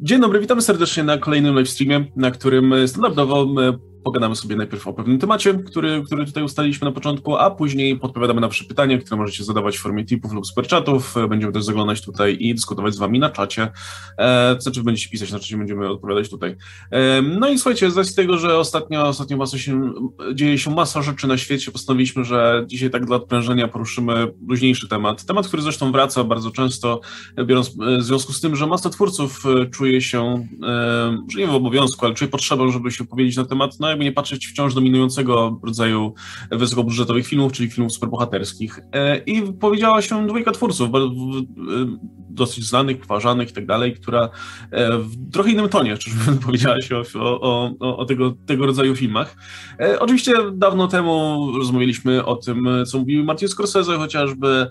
[0.00, 3.46] Dzień dobry, witamy serdecznie na kolejnym livestreamie, na którym standardowo
[4.04, 8.40] pogadamy sobie najpierw o pewnym temacie, który, który tutaj ustaliliśmy na początku, a później podpowiadamy
[8.40, 11.14] na wasze pytania, które możecie zadawać w formie tipów lub superchatów.
[11.28, 13.72] Będziemy też zaglądać tutaj i dyskutować z wami na czacie.
[14.18, 16.56] E, to znaczy, będziecie pisać na czacie, będziemy odpowiadać tutaj.
[16.90, 19.92] E, no i słuchajcie, z racji tego, że ostatnio, ostatnio masa się,
[20.34, 25.24] dzieje się masa rzeczy na świecie, postanowiliśmy, że dzisiaj tak dla odprężenia poruszymy luźniejszy temat.
[25.24, 27.00] Temat, który zresztą wraca bardzo często,
[27.44, 31.46] biorąc e, w związku z tym, że masa twórców e, czuje się, e, że nie
[31.46, 34.74] w obowiązku, ale czuje potrzebę, żeby się powiedzieć na temat, no jakby nie patrzeć wciąż
[34.74, 36.14] dominującego rodzaju
[36.50, 38.80] wysokobudżetowych filmów, czyli filmów superbohaterskich.
[38.92, 40.90] E, I powiedziała się dwójka twórców,
[42.38, 44.28] dosyć znanych, poważanych i tak dalej, która
[44.70, 48.96] e, w trochę innym tonie, czyżbym powiedziała się o, o, o, o, tego, tego rodzaju
[48.96, 49.36] filmach.
[49.80, 54.66] E, oczywiście dawno temu rozmawialiśmy o tym, co mówił Martin Scorsese chociażby,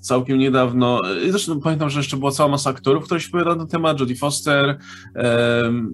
[0.00, 1.00] całkiem niedawno.
[1.30, 4.78] Zresztą pamiętam, że jeszcze była cała masa aktorów, którzy się na ten temat, Jodie Foster,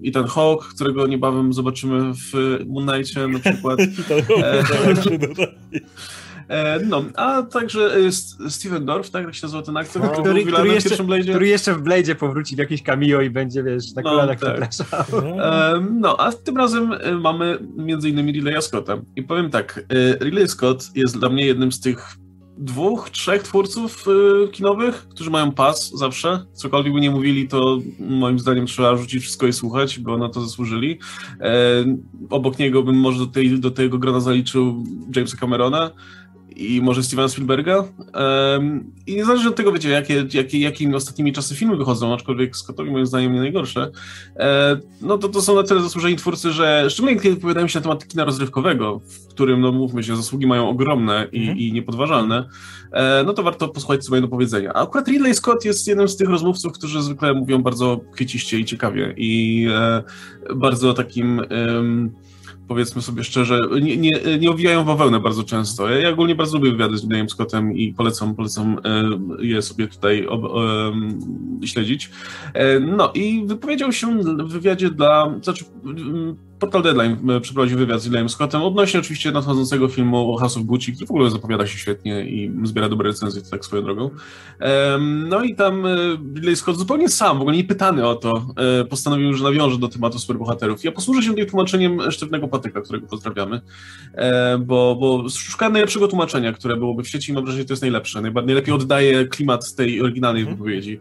[0.01, 3.79] i ten Hawk, którego niebawem zobaczymy w Moon Knightie na przykład.
[6.47, 8.11] E, no, a także
[8.49, 11.73] Steven Dorff, tak jak się nazywa ten aktor, no, który, który, który, jeszcze, który jeszcze
[11.73, 15.07] w Blade'zie powróci w jakieś cameo i będzie, wiesz, na no, kolanach no, tak.
[15.39, 18.97] E, no, a tym razem e, mamy między innymi Ridleya Scotta.
[19.15, 19.85] I powiem tak,
[20.21, 22.17] Ridley Scott jest dla mnie jednym z tych
[22.57, 26.45] dwóch, trzech twórców y, kinowych, którzy mają pas zawsze.
[26.53, 30.41] Cokolwiek by nie mówili, to moim zdaniem trzeba rzucić wszystko i słuchać, bo na to
[30.41, 30.99] zasłużyli.
[31.41, 31.51] E,
[32.29, 34.83] obok niego bym może do, tej, do tego grona zaliczył
[35.15, 35.91] Jamesa Camerona
[36.55, 37.77] i może Stevena Spielberga.
[37.77, 42.91] Um, I niezależnie od tego, wiecie, jakie, jakie, jakimi ostatnimi czasy filmy wychodzą, aczkolwiek Scottowi
[42.91, 43.91] moim zdaniem nie najgorsze,
[44.37, 47.83] e, no to to są na tyle zasłużeni twórcy, że szczególnie kiedy wypowiadają się na
[47.83, 52.49] temat kina rozrywkowego, w którym, no mówmy się, zasługi mają ogromne i, mm i niepodważalne,
[52.91, 54.73] e, no to warto posłuchać, co mają do powiedzenia.
[54.73, 58.65] A akurat Ridley Scott jest jednym z tych rozmówców, którzy zwykle mówią bardzo kwieciście i
[58.65, 60.03] ciekawie i e,
[60.55, 61.41] bardzo takim
[62.67, 65.89] powiedzmy sobie szczerze, nie, nie, nie owijają bawełnę bardzo często.
[65.89, 69.87] Ja, ja ogólnie bardzo lubię wywiady z Williamem Scottem i polecam, polecam e, je sobie
[69.87, 70.43] tutaj ob,
[71.63, 72.09] e, śledzić.
[72.53, 75.65] E, no i wypowiedział się w wywiadzie dla, znaczy
[76.59, 80.93] Portal Deadline e, przeprowadził wywiad z Williamem Scottem odnośnie oczywiście nadchodzącego filmu House of Gucci,
[80.93, 84.09] który w ogóle zapowiada się świetnie i zbiera dobre recenzje, to tak swoją drogą.
[85.29, 85.95] No i tam e,
[86.35, 88.45] Ridley Scott zupełnie sam, w ogóle nie pytany o to,
[88.81, 90.83] e, postanowił, że nawiąże do tematu superbohaterów.
[90.83, 93.61] Ja posłużę się tutaj tłumaczeniem Sztywnego Patyka, którego pozdrawiamy,
[94.59, 97.81] bo, bo szukałem najlepszego tłumaczenia, które byłoby w sieci i mam wrażenie, że to jest
[97.81, 98.21] najlepsze.
[98.21, 100.57] Najlepiej oddaje klimat tej oryginalnej hmm.
[100.57, 100.99] wypowiedzi.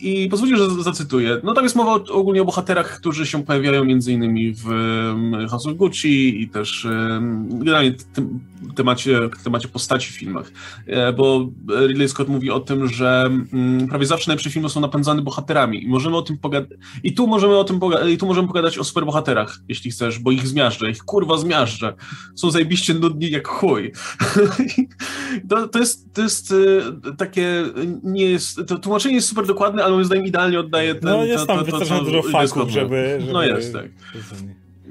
[0.00, 1.40] I pozwólcie, że zacytuję.
[1.42, 5.66] No tam jest mowa ogólnie o bohaterach, którzy się pojawiają między innymi w mm, House
[5.66, 6.86] of Gucci i też
[7.48, 7.94] generalnie
[8.74, 10.52] temacie, temacie postaci w filmach.
[10.86, 11.48] E, bo
[11.86, 15.88] Ridley Scott mówi o tym, że mm, prawie zawsze najlepsze filmy są napędzane bohaterami i
[15.88, 16.78] możemy o tym pogadać.
[17.02, 17.80] I tu możemy o tym
[18.12, 21.94] i tu możemy pogadać o superbohaterach, jeśli chcesz, bo ich zmiażdżę, ich kurwa zmiażdżę.
[22.34, 23.92] Są zajebiście nudni jak chuj.
[25.48, 26.52] to, to jest, to jest
[27.06, 27.64] e, takie,
[28.02, 31.10] nie jest to tłumaczenie jest super dokładne, ale moim zdaniem idealnie oddaje ten...
[31.10, 33.32] No jest tam to, to, wystarczająco dużo faków, żeby, żeby...
[33.32, 33.86] No jest, tak.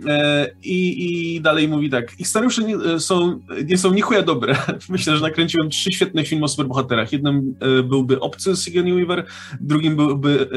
[0.08, 4.56] E, I, I dalej mówi tak, ich scenariusze nie e, są, nie są nichuja dobre.
[4.90, 7.14] Myślę, że nakręciłem trzy świetne filmy o superbohaterach.
[7.14, 9.26] Jednym e, byłby Obcy z Sigourney Weaver,
[9.62, 10.50] drugim byłby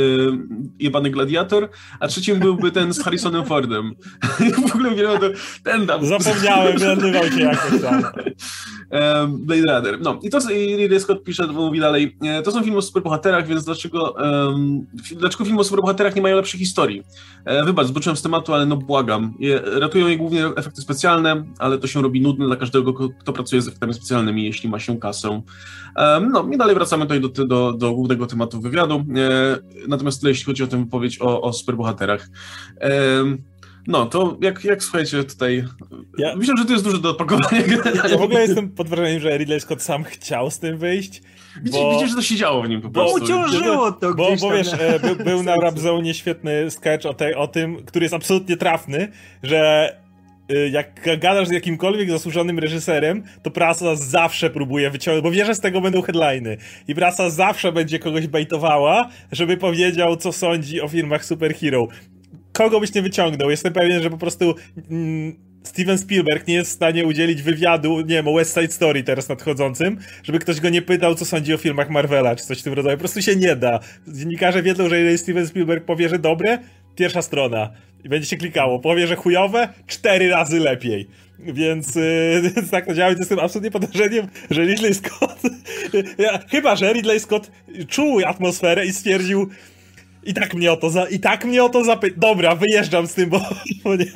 [0.78, 1.68] Jebany Gladiator,
[2.00, 3.94] a trzecim byłby ten z Harrisonem Fordem.
[4.68, 5.30] w ogóle wiem, to
[5.62, 6.06] ten tam.
[6.06, 8.02] Zapomniałem, nazywał się jakoś tam.
[9.28, 10.00] Blade Runner.
[10.00, 13.64] No i to, i Ridley Scott pisze, mówi dalej, to są filmy o superbohaterach, więc
[13.64, 14.86] dlaczego, um,
[15.16, 17.02] dlaczego filmy o superbohaterach nie mają lepszej historii?
[17.64, 21.86] Wybacz, zboczyłem z tematu, ale no błagam, je, ratują je głównie efekty specjalne, ale to
[21.86, 25.42] się robi nudne dla każdego, kto pracuje z efektami specjalnymi, jeśli ma się kasę.
[26.30, 29.04] No i dalej wracamy tutaj do, do, do głównego tematu wywiadu.
[29.16, 29.58] E,
[29.88, 32.28] natomiast tyle, jeśli chodzi o tę wypowiedź o, o superbohaterach.
[32.80, 32.90] E,
[33.86, 35.64] no, to jak, jak słuchajcie tutaj.
[36.18, 36.36] Ja...
[36.36, 37.62] Myślę, że to jest dużo do opakowania.
[38.10, 41.22] Ja w ogóle jestem pod wrażeniem, że Ridley Scott sam chciał z tym wyjść.
[41.62, 41.92] Widzisz, bo...
[41.92, 43.18] widzisz że to się działo w nim po prostu.
[43.18, 47.36] Bo uciążyło to Bo, bo wiesz, e, był, był na Rapzone świetny sketch o, te,
[47.36, 49.08] o tym, który jest absolutnie trafny,
[49.42, 49.92] że
[50.48, 55.54] e, jak gadasz z jakimkolwiek zasłużonym reżyserem, to prasa zawsze próbuje wyciągnąć, bo wie, że
[55.54, 56.56] z tego będą headliny.
[56.88, 61.88] I prasa zawsze będzie kogoś bejtowała, żeby powiedział, co sądzi o filmach superhero
[62.56, 63.50] kogo byś nie wyciągnął.
[63.50, 64.54] Jestem pewien, że po prostu
[64.90, 69.02] mm, Steven Spielberg nie jest w stanie udzielić wywiadu, nie wiem, o West Side Story
[69.02, 72.62] teraz nadchodzącym, żeby ktoś go nie pytał, co sądzi o filmach Marvela, czy coś w
[72.62, 72.96] tym rodzaju.
[72.96, 73.80] Po prostu się nie da.
[74.08, 76.58] Dziennikarze wiedzą, że jeżeli Steven Spielberg powie, że dobre,
[76.96, 77.70] pierwsza strona.
[78.04, 78.78] I będzie się klikało.
[78.78, 81.08] Powie, że chujowe, cztery razy lepiej.
[81.38, 83.14] Więc, yy, tak to działa.
[83.18, 85.40] Jestem absolutnie pod wrażeniem, że Ridley Scott...
[86.52, 87.50] chyba, że Ridley Scott
[87.88, 89.50] czuł atmosferę i stwierdził
[90.26, 92.12] I tak mnie o to, za, i tak mnie o to zapy...
[92.16, 93.40] Dobra, wyjeżdżam z tym, bo,
[93.84, 94.06] bo nie,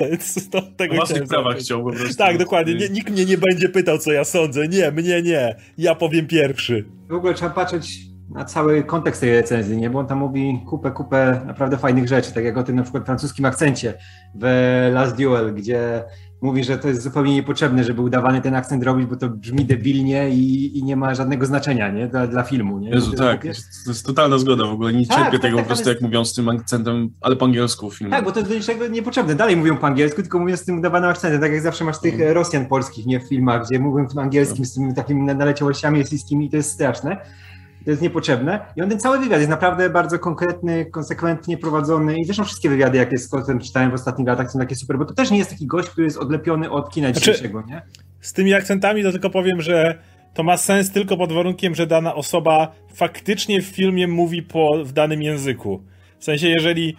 [0.51, 2.15] to, tego własnych prawach chciał po prostu.
[2.15, 2.75] Tak, dokładnie.
[2.75, 4.67] Nie, nikt mnie nie będzie pytał, co ja sądzę.
[4.67, 5.55] Nie, mnie nie.
[5.77, 6.85] Ja powiem pierwszy.
[7.09, 7.99] W ogóle trzeba patrzeć
[8.29, 9.89] na cały kontekst tej recenzji, nie?
[9.89, 13.05] Bo on tam mówi kupę, kupę naprawdę fajnych rzeczy, tak jak o tym na przykład
[13.05, 13.93] francuskim akcencie
[14.35, 14.45] w
[14.93, 16.03] Last Duel, gdzie
[16.41, 20.29] mówi, że to jest zupełnie niepotrzebne, żeby udawany ten akcent robić, bo to brzmi debilnie
[20.29, 22.07] i, i nie ma żadnego znaczenia nie?
[22.07, 22.79] Dla, dla filmu.
[22.79, 22.89] Nie?
[22.89, 23.47] Jezu, tak, to
[23.87, 24.93] jest totalna zgoda w ogóle.
[24.93, 26.01] Nie tak, cierpię tak, tego tak, po prostu, jest...
[26.01, 28.11] jak mówią z tym akcentem, ale po angielsku w filmie.
[28.11, 29.35] Tak, bo to jest do niczego niepotrzebne.
[29.35, 32.13] Dalej mówią po angielsku, tylko mówią z tym udawanym akcentem, tak jak zawsze masz tych
[32.13, 32.33] mm.
[32.33, 36.49] Rosjan polskich nie w filmach, gdzie mówią w angielskim z tymi takimi naleciałościami rosyjskimi i
[36.49, 37.17] to jest straszne
[37.83, 38.59] to jest niepotrzebne.
[38.75, 42.97] I on ten cały wywiad jest naprawdę bardzo konkretny, konsekwentnie prowadzony i zresztą wszystkie wywiady,
[42.97, 45.49] jakie z Scottem czytałem w ostatnich latach są takie super, bo to też nie jest
[45.49, 47.81] taki gość, który jest odlepiony od kina znaczy, dzisiejszego, nie?
[48.21, 49.99] Z tymi akcentami to tylko powiem, że
[50.33, 54.91] to ma sens tylko pod warunkiem, że dana osoba faktycznie w filmie mówi po, w
[54.93, 55.83] danym języku.
[56.19, 56.97] W sensie, jeżeli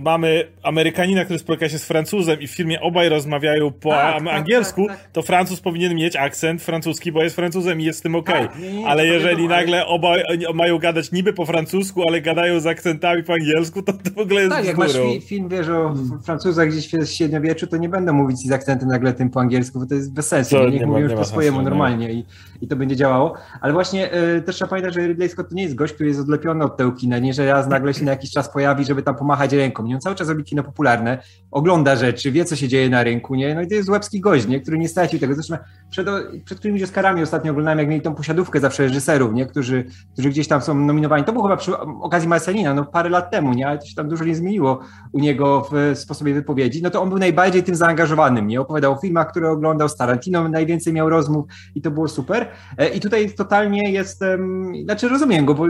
[0.00, 4.34] mamy Amerykanina, który spotyka się z Francuzem i w filmie obaj rozmawiają po tak, tak
[4.34, 8.02] angielsku, tak, tak, to Francuz powinien mieć akcent francuski, bo jest Francuzem i jest z
[8.02, 8.46] tym okej.
[8.46, 8.48] Okay.
[8.48, 10.22] Tak, ale jeżeli nagle obaj
[10.54, 14.40] mają gadać niby po francusku, ale gadają z akcentami po angielsku, to, to w ogóle
[14.40, 18.12] jest Tak, jak masz fi film, wiesz, o Francuzach gdzieś w średniowieczu, to nie będą
[18.12, 20.56] mówić z akcentem nagle tym po angielsku, bo to jest bez sensu.
[20.56, 22.24] To Niech mówią już po swojemu normalnie i,
[22.62, 23.34] i to będzie działało.
[23.60, 26.20] Ale właśnie y, też trzeba pamiętać, że Ridley Scott to nie jest gość, który jest
[26.20, 29.16] odlepiony od tego kina, nie, że raz nagle się na jakiś czas pojawi, żeby tam
[29.16, 29.94] pomachać ręką nie?
[29.94, 31.18] On cały czas robi kino popularne,
[31.50, 33.54] ogląda rzeczy, wie, co się dzieje na rynku, nie?
[33.54, 34.60] No i to jest łebski gość, nie?
[34.60, 35.34] Który nie stracił tego.
[35.34, 35.56] Zresztą
[35.90, 36.08] przed,
[36.44, 39.46] przed którymiś Oscarami ostatnio oglądałem, jak mieli tą posiadówkę zawsze reżyserów, nie?
[39.46, 41.24] Którzy, którzy gdzieś tam są nominowani.
[41.24, 43.68] To było chyba przy okazji Marcelina, no parę lat temu, nie?
[43.68, 44.80] Ale to się tam dużo nie zmieniło
[45.12, 46.82] u niego w sposobie wypowiedzi.
[46.82, 48.60] No to on był najbardziej tym zaangażowanym, nie?
[48.60, 51.44] Opowiadał o filmach, które oglądał, z Tarantino najwięcej miał rozmów
[51.74, 52.46] i to było super.
[52.78, 55.66] E, I tutaj totalnie jestem, znaczy rozumiem go, bo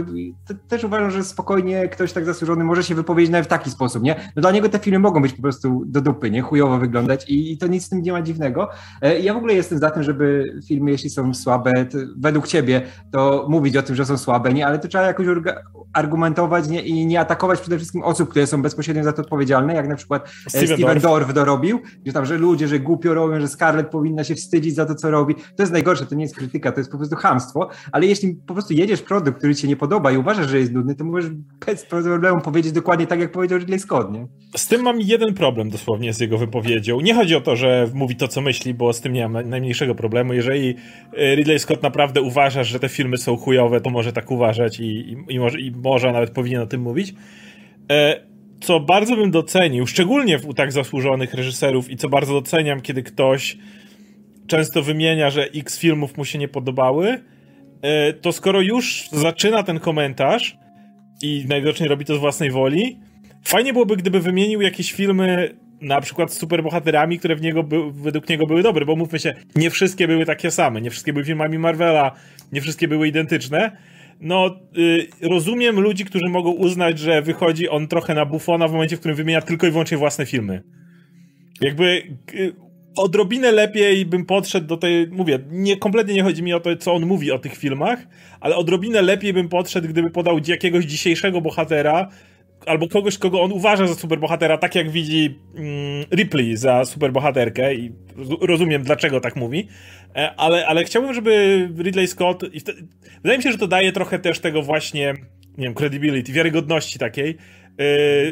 [0.68, 4.07] też uważam, że spokojnie ktoś tak zasłużony może się wypowiedzieć nawet w taki sposób, nie?
[4.36, 6.42] No dla niego te filmy mogą być po prostu do dupy, nie?
[6.42, 8.68] Chujowo wyglądać i, i to nic z tym nie ma dziwnego.
[9.02, 11.86] E, ja w ogóle jestem za tym, żeby filmy, jeśli są słabe,
[12.18, 12.82] według ciebie,
[13.12, 14.66] to mówić o tym, że są słabe, nie?
[14.66, 15.26] Ale to trzeba jakoś
[15.92, 16.82] argumentować nie?
[16.82, 20.28] i nie atakować przede wszystkim osób, które są bezpośrednio za to odpowiedzialne, jak na przykład
[20.46, 21.32] e, Steven, Steven Dorff.
[21.32, 24.94] Dorobił, że tam, że ludzie, że głupio robią, że Scarlett powinna się wstydzić za to,
[24.94, 25.34] co robi.
[25.34, 28.54] To jest najgorsze, to nie jest krytyka, to jest po prostu hamstwo, ale jeśli po
[28.54, 31.30] prostu jedziesz produkt, który ci się nie podoba i uważasz, że jest nudny, to możesz
[31.66, 34.26] bez problemu powiedzieć dokładnie tak, jak powiedział Ridley Scott, nie?
[34.56, 37.00] Z tym mam jeden problem dosłownie z jego wypowiedzią.
[37.00, 39.94] Nie chodzi o to, że mówi to, co myśli, bo z tym nie mam najmniejszego
[39.94, 40.32] problemu.
[40.32, 40.74] Jeżeli
[41.16, 44.84] e, Ridley Scott naprawdę uważa, że te filmy są chujowe, to może tak uważać i,
[44.84, 47.14] i, i może, i może nawet powinien o tym mówić.
[47.90, 48.28] E,
[48.60, 53.58] co bardzo bym docenił, szczególnie u tak zasłużonych reżyserów i co bardzo doceniam, kiedy ktoś
[54.46, 57.20] często wymienia, że x filmów mu się nie podobały,
[57.82, 60.56] e, to skoro już zaczyna ten komentarz
[61.22, 62.98] i najwidoczniej robi to z własnej woli,
[63.44, 68.28] Fajnie byłoby, gdyby wymienił jakieś filmy na przykład z superbohaterami, które w niego by, według
[68.28, 71.58] niego były dobre, bo mówmy się, nie wszystkie były takie same, nie wszystkie były filmami
[71.58, 72.12] Marvela,
[72.52, 73.76] nie wszystkie były identyczne.
[74.20, 78.96] No, y, rozumiem ludzi, którzy mogą uznać, że wychodzi on trochę na bufona w momencie,
[78.96, 80.62] w którym wymienia tylko i wyłącznie własne filmy.
[81.60, 82.02] Jakby
[82.34, 82.52] y,
[82.96, 86.94] odrobinę lepiej bym podszedł do tej, mówię, nie, kompletnie nie chodzi mi o to, co
[86.94, 88.06] on mówi o tych filmach,
[88.40, 92.08] ale odrobinę lepiej bym podszedł, gdyby podał jakiegoś dzisiejszego bohatera,
[92.66, 97.92] albo kogoś, kogo on uważa za superbohatera, tak jak widzi mm, Ripley za superbohaterkę i
[98.40, 99.68] rozumiem, dlaczego tak mówi,
[100.16, 102.60] e, ale, ale chciałbym, żeby Ridley Scott, i
[103.22, 105.14] wydaje mi się, że to daje trochę też tego właśnie,
[105.58, 107.36] nie wiem, credibility, wiarygodności takiej,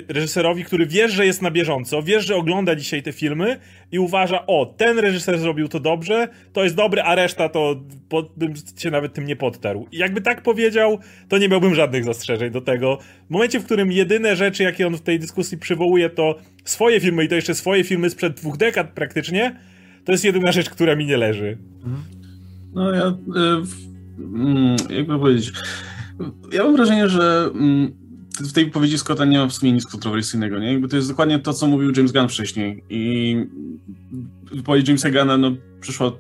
[0.09, 3.59] reżyserowi, który wiesz, że jest na bieżąco, wiesz, że ogląda dzisiaj te filmy
[3.93, 8.33] i uważa, o, ten reżyser zrobił to dobrze, to jest dobry, a reszta to pod,
[8.37, 9.87] bym się nawet tym nie podtarł.
[9.93, 10.99] I jakby tak powiedział,
[11.29, 12.99] to nie miałbym żadnych zastrzeżeń do tego.
[13.27, 17.25] W momencie, w którym jedyne rzeczy, jakie on w tej dyskusji przywołuje, to swoje filmy
[17.25, 19.57] i to jeszcze swoje filmy sprzed dwóch dekad praktycznie,
[20.05, 21.59] to jest jedyna rzecz, która mi nie leży.
[22.75, 23.17] No ja,
[24.91, 25.53] y, jakby powiedzieć,
[26.53, 27.51] ja mam wrażenie, że
[28.41, 30.73] w tej wypowiedzi Scotta nie ma w sumie nic kontrowersyjnego, nie?
[30.73, 32.85] Jakby to jest dokładnie to, co mówił James Gunn wcześniej.
[32.91, 33.37] I
[34.53, 36.13] wypowiedź Jamesa Gunna, no, przyszła,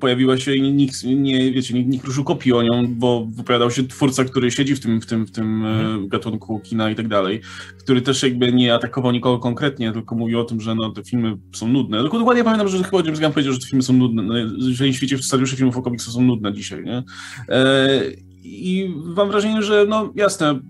[0.00, 3.88] pojawiła się i nikt, nie, wiecie, nikt, nikt ruszył kopii o nią, bo wypowiadał się
[3.88, 6.08] twórca, który siedzi w tym, w tym, w tym mm.
[6.08, 7.40] gatunku kina i tak dalej,
[7.78, 11.36] który też jakby nie atakował nikogo konkretnie, tylko mówił o tym, że no, te filmy
[11.54, 12.00] są nudne.
[12.00, 14.34] Tylko dokładnie pamiętam, że chyba James Gunn powiedział, że te filmy są nudne, no,
[14.72, 17.02] że w świecie scenariusze filmów o komiksach są nudne dzisiaj, nie?
[17.48, 18.00] E,
[18.48, 20.60] I mam wrażenie, że no jasne,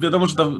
[0.00, 0.50] wiadomo, że ta,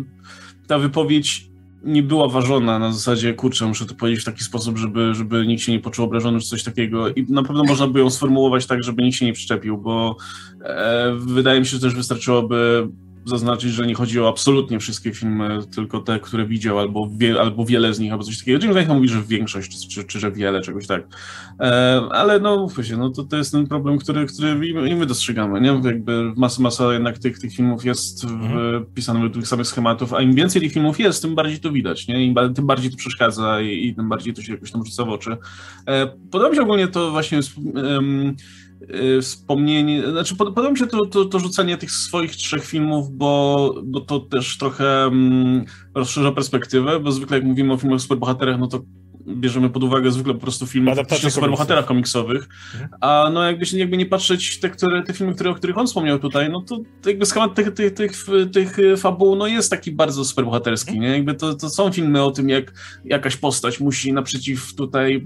[0.66, 1.48] ta wypowiedź
[1.84, 5.62] nie była ważona na zasadzie, kurczę, muszę to powiedzieć w taki sposób, żeby, żeby nikt
[5.62, 7.08] się nie poczuł obrażony czy coś takiego.
[7.08, 10.16] I na pewno można by ją sformułować tak, żeby nikt się nie przyczepił, bo
[10.64, 12.88] e, wydaje mi się, że też wystarczyłoby
[13.25, 17.64] zaznaczyć, że nie chodzi o absolutnie wszystkie filmy, tylko te, które widział, albo, wie, albo
[17.64, 18.66] wiele z nich, albo coś takiego.
[18.66, 21.02] James Gunn mówi, że większość, czy, czy, że wiele, czegoś tak.
[21.60, 25.60] E, ale no, się, no to, to jest ten problem, który, który i my dostrzegamy,
[25.60, 25.80] nie?
[25.84, 28.87] Jakby masa, masa jednak tych, tych filmów jest mhm.
[28.87, 32.08] wpisana według tych samych schematów, a im więcej tych filmów jest, tym bardziej to widać,
[32.08, 32.26] nie?
[32.26, 35.08] Im, tym bardziej to przeszkadza i, i tym bardziej to się jakoś tam rzuca w
[35.08, 35.37] oczy.
[35.87, 37.40] E, podoba mi się ogólnie to właśnie
[37.75, 38.37] um,
[39.23, 44.00] wspomnienie, znaczy podoba mi się to, to, to, rzucenie tych swoich trzech filmów, bo, bo
[44.00, 48.66] to też trochę um, rozszerza perspektywę, bo zwykle jak mówimy o filmach o superbohaterach, no
[48.66, 48.80] to
[49.37, 52.90] bierzemy pod uwagę zwykle po prostu filmy o superbohaterach komiksowych, mhm.
[53.00, 55.87] a no jakby się jakby nie patrzeć te, które, te filmy, które, o których on
[55.87, 60.25] wspomniał tutaj, no to jakby schemat tych, tych, tych, tych fabuł no jest taki bardzo
[60.25, 61.06] superbohaterski, mhm.
[61.06, 61.16] nie?
[61.16, 62.73] Jakby to, to są filmy o tym, jak
[63.04, 65.25] jakaś postać musi naprzeciw tutaj...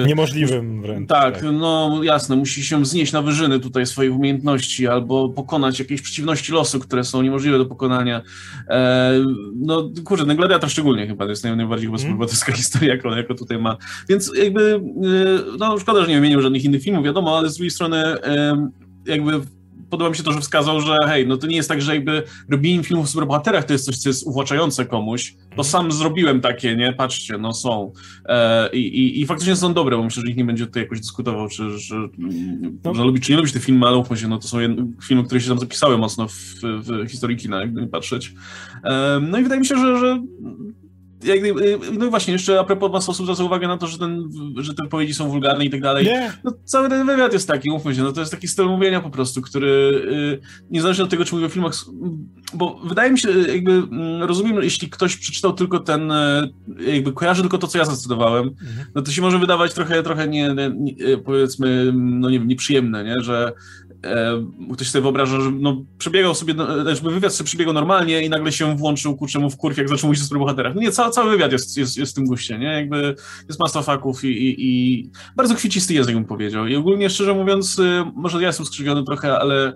[0.00, 1.08] Yy, Niemożliwym wręcz.
[1.08, 6.02] Tak, tak, no jasne, musi się wznieść na wyżyny tutaj swoich umiejętności albo pokonać jakieś
[6.02, 8.22] przeciwności losu, które są niemożliwe do pokonania.
[8.68, 9.12] E,
[9.56, 11.98] no kurczę, ten Gladiator szczególnie chyba, to jest najbardziej mm.
[11.98, 13.76] superbohaterska historia, jako, jako tutaj ma.
[14.08, 14.80] Więc jakby,
[15.52, 18.16] y, no szkoda, że nie wymienił żadnych innych filmów, wiadomo, ale z drugiej strony
[19.06, 19.40] jakby
[19.90, 22.22] podoba mi się to, że wskazał, że hej, no to nie jest tak, że jakby
[22.48, 25.32] robienie filmów o superbohaterach to jest coś, co jest uwłaczające komuś.
[25.32, 25.64] To mhm.
[25.64, 26.92] sam zrobiłem takie, nie?
[26.92, 27.92] Patrzcie, no są.
[28.26, 31.48] E, i, i, faktycznie są dobre, bo myślę, że nikt nie będzie tutaj jakoś dyskutował,
[31.48, 31.96] czy że,
[32.84, 32.94] no.
[32.94, 34.58] że lubi, czy nie lubić te filmy, ale umówmy się, no to są
[35.02, 38.34] filmy, które się tam zapisały mocno w, w historii kina, jakby nie patrzeć.
[38.84, 40.22] E, no i wydaje mi się, że, że
[41.98, 44.74] no i właśnie, jeszcze a propos masa osób zwraca uwagę na to, że, ten, że
[44.74, 46.08] te wypowiedzi są wulgarne i tak dalej.
[46.44, 49.10] No, cały ten wywiad jest taki, mówmy się, no to jest taki styl mówienia po
[49.10, 49.68] prostu, który
[50.42, 51.74] y, niezależnie od tego, czy mówi o filmach,
[52.54, 56.52] bo wydaje mi się, jakby mm, rozumiem, jeśli ktoś przeczytał tylko ten, y,
[56.86, 58.86] jakby kojarzy tylko to, co ja zacytowałem, mhm.
[58.94, 63.20] no to się może wydawać trochę, trochę nie, nie powiedzmy, no nie wiem, nieprzyjemne, nie,
[63.20, 63.52] że
[64.04, 68.30] E, ktoś sobie wyobraża, że no, przebiegał sobie, no, znaczy wywiad sobie przebiegał normalnie i
[68.30, 70.74] nagle się włączył kurczę mu w kurw, jak zaczął mówić o bohaterach.
[70.74, 72.66] No nie, cały, cały wywiad jest, jest, jest w tym guście, nie?
[72.66, 73.14] Jakby
[73.48, 76.66] jest masa faków i, i, i bardzo kwiecisty język bym powiedział.
[76.66, 79.72] I ogólnie, szczerze mówiąc, y, może ja jestem skrzywiony trochę, ale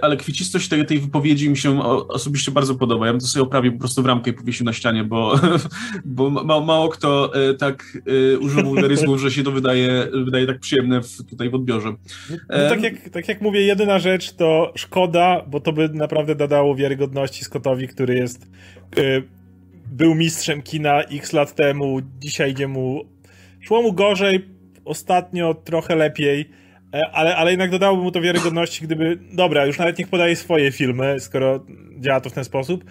[0.00, 3.06] ale kwicistość tej, tej wypowiedzi mi się osobiście bardzo podoba.
[3.06, 5.40] Ja bym to sobie oprawił po prostu w ramkę i powiesił na ścianie, bo,
[6.04, 7.98] bo ma, mało kto e, tak
[8.34, 11.94] e, użył wulgaryzmu, że się to wydaje, wydaje tak przyjemne w, tutaj w odbiorze.
[12.30, 16.76] No, tak, jak, tak jak mówię, jedyna rzecz to szkoda, bo to by naprawdę dodało
[16.76, 18.46] wiarygodności Scottowi, który jest
[19.92, 23.04] był mistrzem kina x lat temu, dzisiaj idzie mu
[23.60, 24.48] szło mu gorzej,
[24.84, 26.63] ostatnio trochę lepiej E,
[27.12, 31.20] ale, ale jednak dodałoby mu to wiarygodności, gdyby, dobra, już nawet niech podaje swoje filmy,
[31.20, 31.66] skoro
[31.98, 32.84] działa to w ten sposób,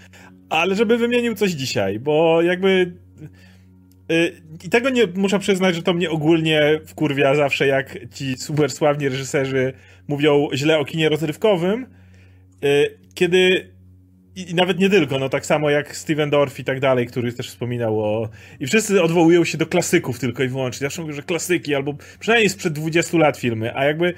[0.50, 2.94] ale żeby wymienił coś dzisiaj, bo jakby
[4.12, 8.72] y, i tego nie muszę przyznać, że to mnie ogólnie wkurwia zawsze, jak ci super
[8.72, 9.74] sławni reżyserzy
[10.08, 11.86] mówią źle o kinie rozrywkowym,
[12.64, 13.73] y, kiedy
[14.36, 17.50] i, nawet nie tylko, no tak samo jak Steven Dorff i tak dalej, który też
[17.50, 18.30] wspominał o...
[18.60, 20.86] I wszyscy odwołują się do klasyków tylko i wyłącznie.
[20.86, 24.14] Zawsze mówię, że klasyki, albo przynajmniej sprzed 20 lat filmy, a jakby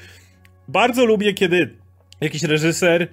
[0.67, 1.69] bardzo lubię, kiedy
[2.21, 3.07] jakiś reżyser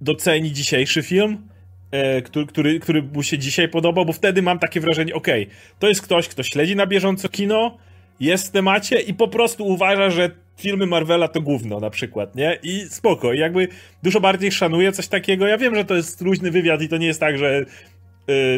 [0.00, 1.48] doceni dzisiejszy film,
[1.90, 5.46] e, który, który, który mu się dzisiaj podobał, bo wtedy mam takie wrażenie, okay,
[5.78, 7.78] to jest ktoś, kto śledzi na bieżąco kino,
[8.20, 10.30] jest w temacie i po prostu uważa, że
[10.62, 12.58] filmy Marvela to gówno na przykład, nie?
[12.62, 13.68] I spoko, jakby
[14.02, 15.46] dużo bardziej szanuję coś takiego.
[15.46, 17.64] Ja wiem, że to jest luźny wywiad i to nie jest tak, że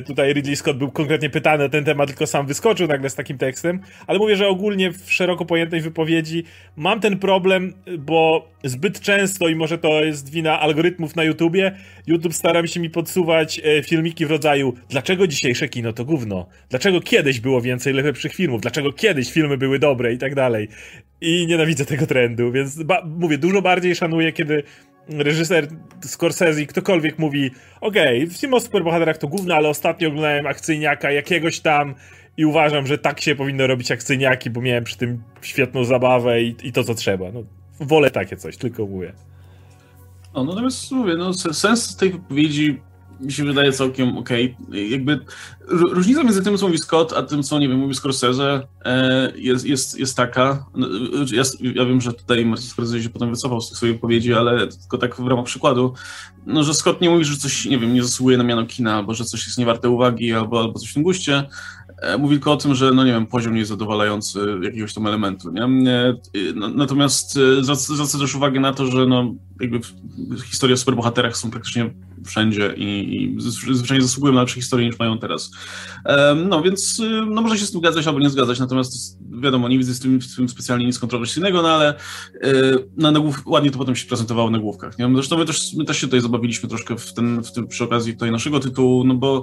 [0.06, 3.38] tutaj Ridley Scott był konkretnie pytany o ten temat, tylko sam wyskoczył nagle z takim
[3.38, 6.44] tekstem, ale mówię, że ogólnie w szeroko pojętej wypowiedzi
[6.76, 11.72] mam ten problem, bo zbyt często, i może to jest wina algorytmów na YouTubie,
[12.06, 16.46] YouTube stara się mi podsuwać e, filmiki w rodzaju dlaczego dzisiejsze kino to gówno?
[16.70, 18.60] Dlaczego kiedyś było więcej lepszych filmów?
[18.60, 20.68] Dlaczego kiedyś filmy były dobre i tak dalej?
[21.20, 24.62] I nienawidzę tego trendu, więc mówię, dużo bardziej szanuję, kiedy
[25.08, 25.68] reżyser
[26.04, 31.60] Scorsese, ktokolwiek mówi okej, okay, film o superbohaterach to główne, ale ostatnio oglądałem akcyjniaka jakiegoś
[31.60, 31.94] tam
[32.36, 36.56] i uważam, że tak się powinno robić akcyjniaki, bo miałem przy tym świetną zabawę i,
[36.62, 37.32] i to, co trzeba.
[37.32, 37.42] No,
[37.80, 39.12] wolę takie coś, tylko mówię.
[40.34, 42.80] No, natomiast mówię, no, sens tej wypowiedzi
[43.24, 44.56] mi się wydaje całkiem okej.
[44.68, 44.86] Okay.
[44.88, 45.20] Jakby
[45.68, 49.66] różnica między tym, co mówi Scott, a tym, co, nie wiem, mówi Scorsese e, jest,
[49.66, 50.88] jest, jest taka, no,
[51.32, 51.42] ja,
[51.74, 54.98] ja wiem, że tutaj Martin Scorsese się potem wycofał z tych swoich wypowiedzi, ale tylko
[54.98, 55.94] tak w ramach przykładu,
[56.46, 59.14] no, że Scott nie mówi, że coś, nie wiem, nie zasługuje na miano kina, albo
[59.14, 61.44] że coś jest niewarte uwagi, albo, albo coś w tym guście,
[62.02, 65.06] e, mówi tylko o tym, że, no nie wiem, poziom nie jest zadowalający jakiegoś tam
[65.06, 65.62] elementu, nie?
[65.62, 66.14] E,
[66.74, 69.80] natomiast zwraca też uwagę na to, że no, jakby
[70.44, 71.90] historie o superbohaterach są praktycznie
[72.24, 73.36] wszędzie i, i
[73.74, 75.50] zwyczajnie zasługują na lepsze historie niż mają teraz.
[76.46, 79.94] No więc no, może się z tym zgadzać albo nie zgadzać, natomiast wiadomo, nie widzę
[79.94, 81.94] z tym, z tym specjalnie nic kontrowersyjnego, no ale
[82.96, 84.98] na nagłów, ładnie to potem się prezentowało na główkach.
[84.98, 85.10] Nie?
[85.14, 88.12] Zresztą my też, my też się tutaj zabawiliśmy troszkę w ten, w tym, przy okazji
[88.12, 89.42] tutaj naszego tytułu, no bo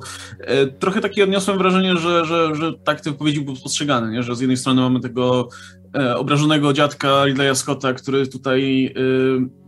[0.80, 4.24] trochę takie odniosłem wrażenie, że, że, że tak te wypowiedzi były postrzegane, nie?
[4.24, 5.81] że z jednej strony mamy tego e,
[6.18, 8.92] obrażonego dziadka Ridleya Scotta, który tutaj, e,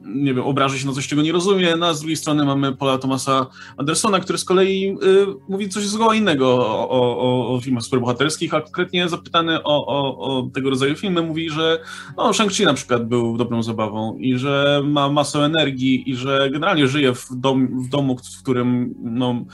[0.05, 2.75] nie wiem, obraża się na coś, czego nie rozumie, no a z drugiej strony mamy
[2.75, 4.95] Paula Thomasa Andersona, który z kolei e,
[5.49, 10.49] mówi coś zupełnie innego o, o, o filmach superbohaterskich, a konkretnie zapytany o, o, o
[10.53, 11.79] tego rodzaju filmy mówi, że
[12.17, 16.87] no, Shang-Chi na przykład był dobrą zabawą i że ma masę energii i że generalnie
[16.87, 19.45] żyje w, dom, w domu, w którym no,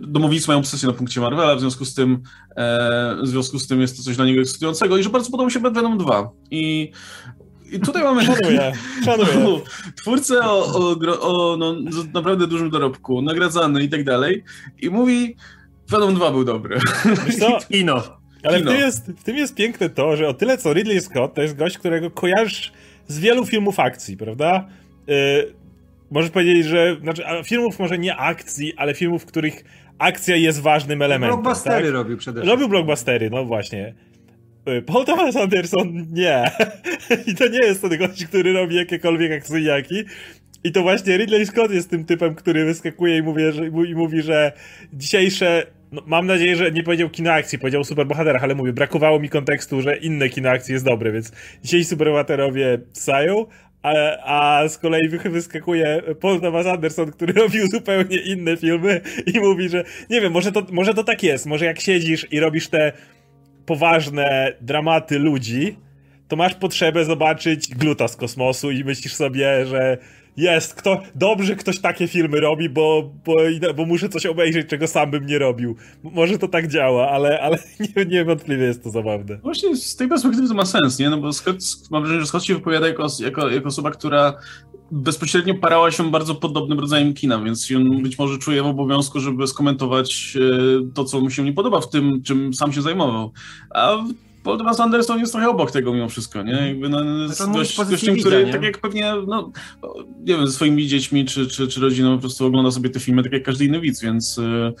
[0.00, 2.22] domownicy mają obsesję na punkcie Marvela, w związku z tym
[2.56, 5.46] e, w związku z tym jest to coś dla niego ekscytującego i że bardzo podoba
[5.46, 6.30] mi się Bad Venom 2.
[6.50, 6.92] I
[7.72, 8.72] i tutaj mamy szanuję,
[9.04, 9.60] szanuję.
[10.00, 11.74] twórcę o, o, o no,
[12.14, 14.44] naprawdę dużym dorobku, nagradzany i tak dalej.
[14.82, 15.36] I mówi,
[15.88, 16.78] Venom 2 był dobry.
[17.26, 17.58] Wiesz co?
[17.72, 18.02] Kino.
[18.42, 21.34] Ale w tym, jest, w tym jest piękne to, że o tyle co Ridley Scott
[21.34, 22.72] to jest gość, którego kojarzysz
[23.08, 24.68] z wielu filmów akcji, prawda?
[25.06, 25.54] Yy,
[26.14, 29.64] możesz powiedzieć, że znaczy, filmów może nie akcji, ale filmów, w których
[29.98, 31.42] akcja jest ważnym elementem.
[31.42, 31.94] Blockbustery tak?
[31.94, 32.50] robił przede wszystkim.
[32.50, 33.94] Robił blockbustery, no właśnie.
[34.68, 36.50] Y, Paul Thomas Anderson nie.
[37.26, 40.04] I to nie jest ten gość, który robi jakiekolwiek akcyjaki.
[40.64, 44.22] I to właśnie Ridley Scott jest tym typem, który wyskakuje i mówi, że, i mówi,
[44.22, 44.52] że
[44.92, 49.28] dzisiejsze no, mam nadzieję, że nie powiedział kino akcji, powiedział superbohaterach, ale mówię, brakowało mi
[49.28, 51.32] kontekstu, że inne kino akcji jest dobre, więc
[51.64, 53.46] dzisiaj superbohaterowie sają,
[53.84, 59.00] a, a z kolei wyskakuje Paul Thomas Anderson, który robił zupełnie inne filmy
[59.34, 62.40] i mówi, że nie wiem, może to, może to tak jest, może jak siedzisz i
[62.40, 62.92] robisz te
[63.66, 65.76] poważne dramaty ludzi,
[66.28, 69.98] to masz potrzebę zobaczyć gluta z kosmosu i myślisz sobie, że
[70.36, 73.36] jest, kto, dobrze ktoś takie filmy robi, bo, bo,
[73.76, 75.76] bo muszę coś obejrzeć, czego sam bym nie robił.
[76.02, 77.58] Może to tak działa, ale, ale
[77.96, 79.36] nie, niewątpliwie jest to zabawne.
[79.36, 81.10] Właśnie z tej perspektywy to ma sens, nie?
[81.10, 81.56] No bo Scott,
[81.90, 84.34] mam wrażenie, że Scott się wypowiada jako, jako, jako osoba, która
[84.90, 89.46] bezpośrednio parała się bardzo podobnym rodzajem kina, więc on być może czuje w obowiązku, żeby
[89.46, 93.32] skomentować e, to, co mu się nie podoba w tym, czym sam się zajmował.
[93.70, 93.96] A
[94.44, 96.52] Paul Thomas Anderson jest trochę obok tego mimo wszystko, nie?
[96.52, 99.52] Jakby no, z gość, gościem, który tak jak pewnie, no,
[100.20, 103.22] nie wiem, ze swoimi dziećmi czy, czy, czy rodziną po prostu ogląda sobie te filmy
[103.22, 104.72] tak jak każdy inny widz, więc y,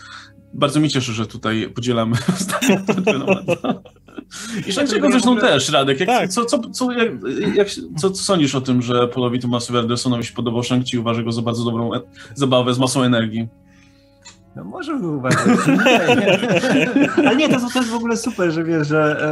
[0.54, 2.16] bardzo mi cieszy, że tutaj podzielamy
[4.68, 5.48] I Szanczego zresztą ogóle...
[5.48, 6.00] też, Radek.
[6.00, 6.30] Jak, tak.
[6.30, 7.12] co, co, co, jak,
[7.54, 11.32] jak, co, co, sądzisz o tym, że Paulowi Thomasowi Andersonowi się podobał Shang-Chi uważa go
[11.32, 12.00] za bardzo dobrą e
[12.34, 13.48] zabawę z masą energii?
[14.56, 15.40] No może uważać.
[17.16, 19.22] Ale nie, to, to jest w ogóle super, że wiesz, że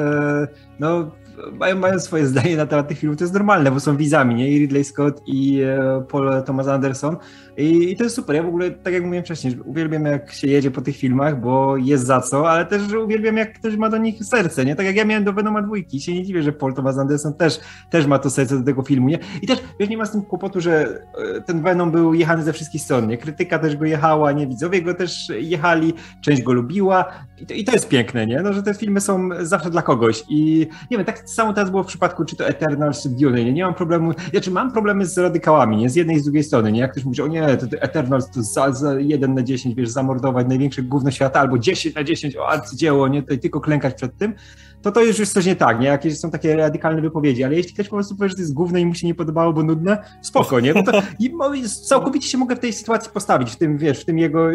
[0.51, 1.11] e, no
[1.53, 4.51] mają, mają swoje zdanie na temat tych filmów, to jest normalne, bo są widzami, nie?
[4.51, 7.17] I Ridley Scott i e, Paul Thomas Anderson.
[7.57, 8.37] I, I, to jest super.
[8.37, 11.77] Ja w ogóle, tak jak mówiłem wcześniej, uwielbiam jak się jedzie po tych filmach, bo
[11.77, 14.77] jest za co, ale też uwielbiam jak ktoś ma do nich serce, nie?
[14.77, 16.01] Tak jak ja miałem do Venoma dwójki.
[16.01, 17.61] Się nie dziwię, że Paul Thomas Anderson też,
[17.91, 19.19] też ma to serce do tego filmu, nie?
[19.43, 21.03] I też, wiesz, nie ma z tym kłopotu, że
[21.37, 23.19] e, ten Venom był jechany ze wszystkich stron, nie?
[23.19, 24.47] Krytyka też go jechała, nie?
[24.47, 27.05] Widzowie go też jechali, część go lubiła
[27.39, 28.43] i to, i to jest piękne, nie?
[28.43, 31.83] No, że te filmy są zawsze dla kogoś i nie wiem, tak samo teraz było
[31.83, 33.53] w przypadku czy to Eternals, czy Dune, nie?
[33.53, 35.91] Nie mam problemu, znaczy mam problemy z radykałami, nie?
[35.91, 36.81] Z jednej i z drugiej strony, nie?
[36.81, 40.47] Jak ktoś mówi, o nie, to Eternals to za, za 1 na 10, wiesz, zamordować
[40.49, 43.23] największe gówno świata, albo 10 na 10, o arcydzieło, nie?
[43.23, 44.35] To tylko klękać przed tym,
[44.83, 45.87] to to już jest coś nie tak, nie?
[45.87, 48.79] Jakieś są takie radykalne wypowiedzi, ale jeśli ktoś po prostu powie, że to jest gówno
[48.79, 50.75] i mu się nie podobało, bo nudne, spoko, nie?
[50.75, 51.33] No to, i,
[51.69, 54.49] całkowicie się mogę w tej sytuacji postawić, w tym, wiesz, w tym jego,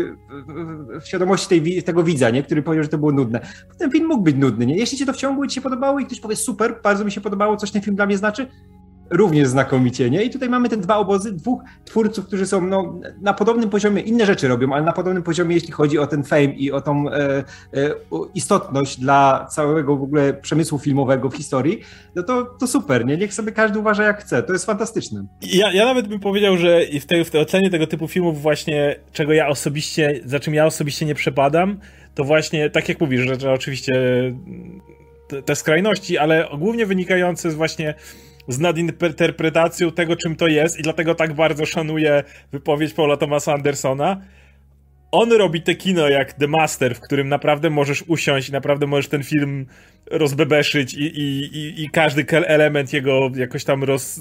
[1.01, 2.43] w świadomości tej, tego widza, nie?
[2.43, 3.39] Który powiedział, że to było nudne.
[3.79, 4.77] Ten film mógł być nudny, nie?
[4.77, 7.21] Jeśli cię to wciągło i ci się podobało i ktoś powie, super, bardzo mi się
[7.21, 8.47] podobało, coś ten film dla mnie znaczy,
[9.09, 10.23] również znakomicie, nie?
[10.23, 14.25] I tutaj mamy te dwa obozy, dwóch twórców, którzy są no, na podobnym poziomie, inne
[14.25, 17.37] rzeczy robią, ale na podobnym poziomie, jeśli chodzi o ten fame i o tą e,
[17.37, 17.43] e,
[18.35, 21.81] istotność dla całego w ogóle przemysłu filmowego w historii,
[22.15, 23.17] no to, to super, nie?
[23.17, 25.25] Niech sobie każdy uważa jak chce, to jest fantastyczne.
[25.41, 28.95] Ja, ja nawet bym powiedział, że w tej, w tej ocenie tego typu filmów właśnie,
[29.13, 31.79] czego ja osobiście, za czym ja osobiście nie przepadam,
[32.15, 33.93] to właśnie, tak jak mówisz, że, że oczywiście
[35.27, 37.93] te, te skrajności, ale głównie wynikające z właśnie
[38.47, 44.21] z nadinterpretacją tego, czym to jest i dlatego tak bardzo szanuję wypowiedź Paula Thomasa Andersona.
[45.11, 49.07] On robi te kino jak The Master, w którym naprawdę możesz usiąść i naprawdę możesz
[49.07, 49.65] ten film
[50.11, 54.19] rozbebeszyć i, i, i, i każdy element jego jakoś tam roz,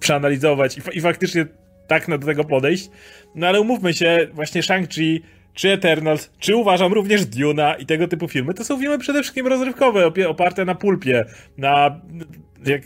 [0.00, 1.46] przeanalizować i, i faktycznie
[1.86, 2.90] tak do tego podejść.
[3.34, 5.20] No ale umówmy się, właśnie Shang-Chi
[5.58, 9.46] czy Eternals, czy uważam również Duna i tego typu filmy, to są filmy przede wszystkim
[9.46, 11.24] rozrywkowe, oparte na pulpie,
[11.56, 12.00] na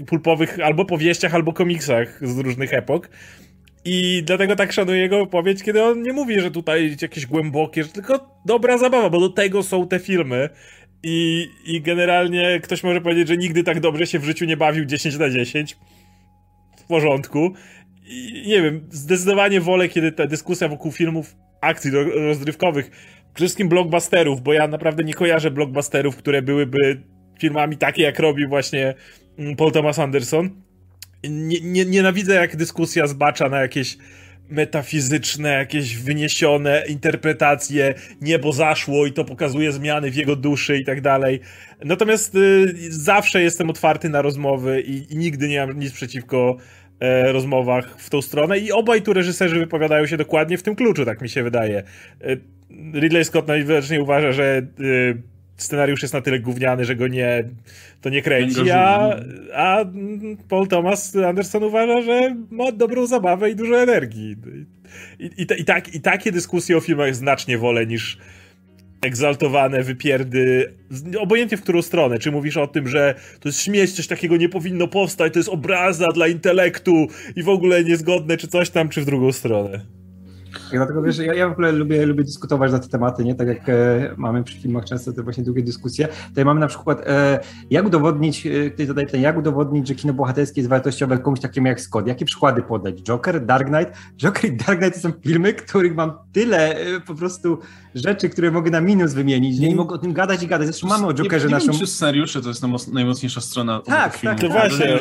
[0.06, 3.08] pulpowych albo powieściach, albo komiksach z różnych epok.
[3.84, 7.88] I dlatego tak szanuję jego wypowiedź, kiedy on nie mówi, że tutaj jakieś głębokie, że
[7.88, 10.48] tylko dobra zabawa, bo do tego są te filmy.
[11.02, 14.84] I, I generalnie ktoś może powiedzieć, że nigdy tak dobrze się w życiu nie bawił
[14.84, 15.76] 10 na 10.
[16.76, 17.52] W porządku.
[18.06, 22.90] I nie wiem, zdecydowanie wolę, kiedy ta dyskusja wokół filmów akcji rozrywkowych,
[23.34, 27.02] przede wszystkim blockbusterów, bo ja naprawdę nie kojarzę blockbusterów, które byłyby
[27.40, 28.94] filmami takie, jak robi właśnie
[29.38, 30.50] mm, Paul Thomas Anderson.
[31.24, 33.98] Nie, nie, nienawidzę, jak dyskusja zbacza na jakieś
[34.48, 41.00] metafizyczne, jakieś wyniesione interpretacje, niebo zaszło i to pokazuje zmiany w jego duszy i tak
[41.00, 41.40] dalej.
[41.84, 46.56] Natomiast y, zawsze jestem otwarty na rozmowy i, i nigdy nie mam nic przeciwko
[47.32, 51.22] rozmowach w tą stronę i obaj tu reżyserzy wypowiadają się dokładnie w tym kluczu, tak
[51.22, 51.82] mi się wydaje.
[52.20, 52.36] E,
[53.00, 54.62] Ridley Scott najwyraźniej uważa, że e,
[55.56, 57.44] scenariusz jest na tyle gówniany, że go nie,
[58.00, 59.16] to nie kręci, a,
[59.54, 59.84] a
[60.48, 64.36] Paul Thomas Anderson uważa, że ma dobrą zabawę i dużo energii.
[65.18, 68.18] I, i, i, tak, I takie dyskusje o filmach znacznie wolę niż
[69.02, 70.74] egzaltowane wypierdy,
[71.18, 72.18] obojętnie w którą stronę.
[72.18, 75.48] Czy mówisz o tym, że to jest śmieć, coś takiego nie powinno powstać, to jest
[75.48, 79.80] obraza dla intelektu i w ogóle niezgodne, czy coś tam, czy w drugą stronę.
[80.74, 83.34] I dlatego wiesz, ja, ja w ogóle lubię, lubię dyskutować na te tematy, nie?
[83.34, 86.08] Tak jak e, mamy przy filmach często te właśnie długie dyskusje.
[86.28, 90.12] Tutaj mamy na przykład, e, jak udowodnić, e, ktoś zadaje pytanie, jak udowodnić, że kino
[90.12, 92.06] bohaterskie jest wartościowe komuś takiemu jak Scott?
[92.06, 93.02] Jakie przykłady podać?
[93.02, 93.92] Joker, Dark Knight?
[94.22, 97.58] Joker i Dark Knight to są filmy, których mam tyle e, po prostu
[97.94, 99.70] rzeczy, które mogę na minus wymienić, nie?
[99.70, 100.66] I mogę o tym gadać i gadać.
[100.66, 101.78] Zresztą mamy o Jokerze nie, nie naszą...
[101.78, 104.98] Czy scenariusze to jest najmocniejsza strona Tak, tak, to właśnie.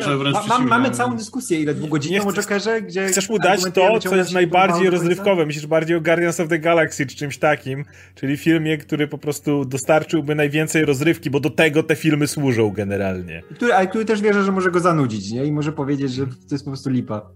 [0.48, 3.06] Ma, mamy całą dyskusję, ile dwugodzinną o Jokerze, gdzie...
[3.06, 5.46] Chcesz mu dać to, co jest najbardziej rozrywkowe.
[5.46, 9.64] Myślisz bardziej o Guardians of the Galaxy czy czymś takim, czyli filmie, który po prostu
[9.64, 13.42] dostarczyłby najwięcej rozrywki, bo do tego te filmy służą generalnie.
[13.54, 15.44] Który, ale który też wierzę, że może go zanudzić, nie?
[15.44, 17.30] I może powiedzieć, że to jest po prostu lipa.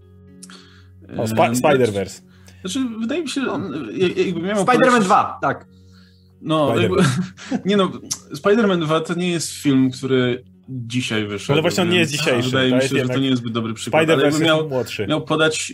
[1.17, 2.21] O, Sp- Spider-Verse.
[2.61, 3.47] Znaczy, wydaje mi się, że
[4.25, 5.05] jakby miał Spider-Man polecić...
[5.05, 5.65] 2, tak.
[6.41, 7.03] No, Spider jakby,
[7.69, 7.91] nie no,
[8.35, 11.53] Spider-Man 2 to nie jest film, który dzisiaj wyszedł.
[11.53, 12.49] Ale właśnie on nie jest dzisiejszy.
[12.49, 14.09] Wydaje mi się, że to nie jest zbyt dobry przykład.
[14.09, 15.07] Ale jakby miał, młodszy.
[15.07, 15.73] miał podać,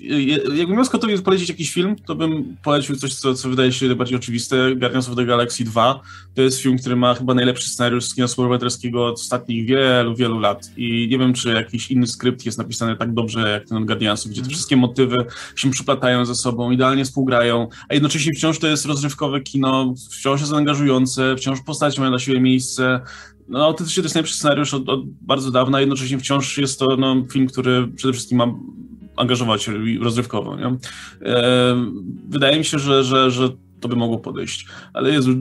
[0.56, 4.18] jakbym miał Scottowi polecić jakiś film, to bym polecił coś, co, co wydaje się najbardziej
[4.18, 4.76] oczywiste.
[4.76, 6.02] Guardians of the Galaxy 2.
[6.36, 10.40] To jest film, który ma chyba najlepszy scenariusz z kina superbohaterskiego od ostatnich wielu, wielu
[10.40, 10.72] lat.
[10.78, 14.32] I nie wiem, czy jakiś inny skrypt jest napisany tak dobrze jak ten od Guardiansów,
[14.32, 14.54] gdzie te mhm.
[14.54, 15.26] wszystkie motywy
[15.56, 20.54] się przyplatają ze sobą, idealnie współgrają, a jednocześnie wciąż to jest rozrywkowe kino, wciąż jest
[20.54, 23.02] angażujące, wciąż postaci mają na siebie miejsce,
[23.48, 27.16] no, autentycznie to jest najlepszy scenariusz od, od, bardzo dawna, jednocześnie wciąż jest to no,
[27.32, 28.48] film, który przede wszystkim ma
[29.16, 29.70] angażować
[30.02, 30.56] rozrywkowo.
[30.56, 30.66] Nie?
[30.66, 31.76] E,
[32.30, 33.50] wydaje mi się, że, że, że
[33.84, 34.68] to by mogło podejść.
[34.94, 35.32] Ale Jezu,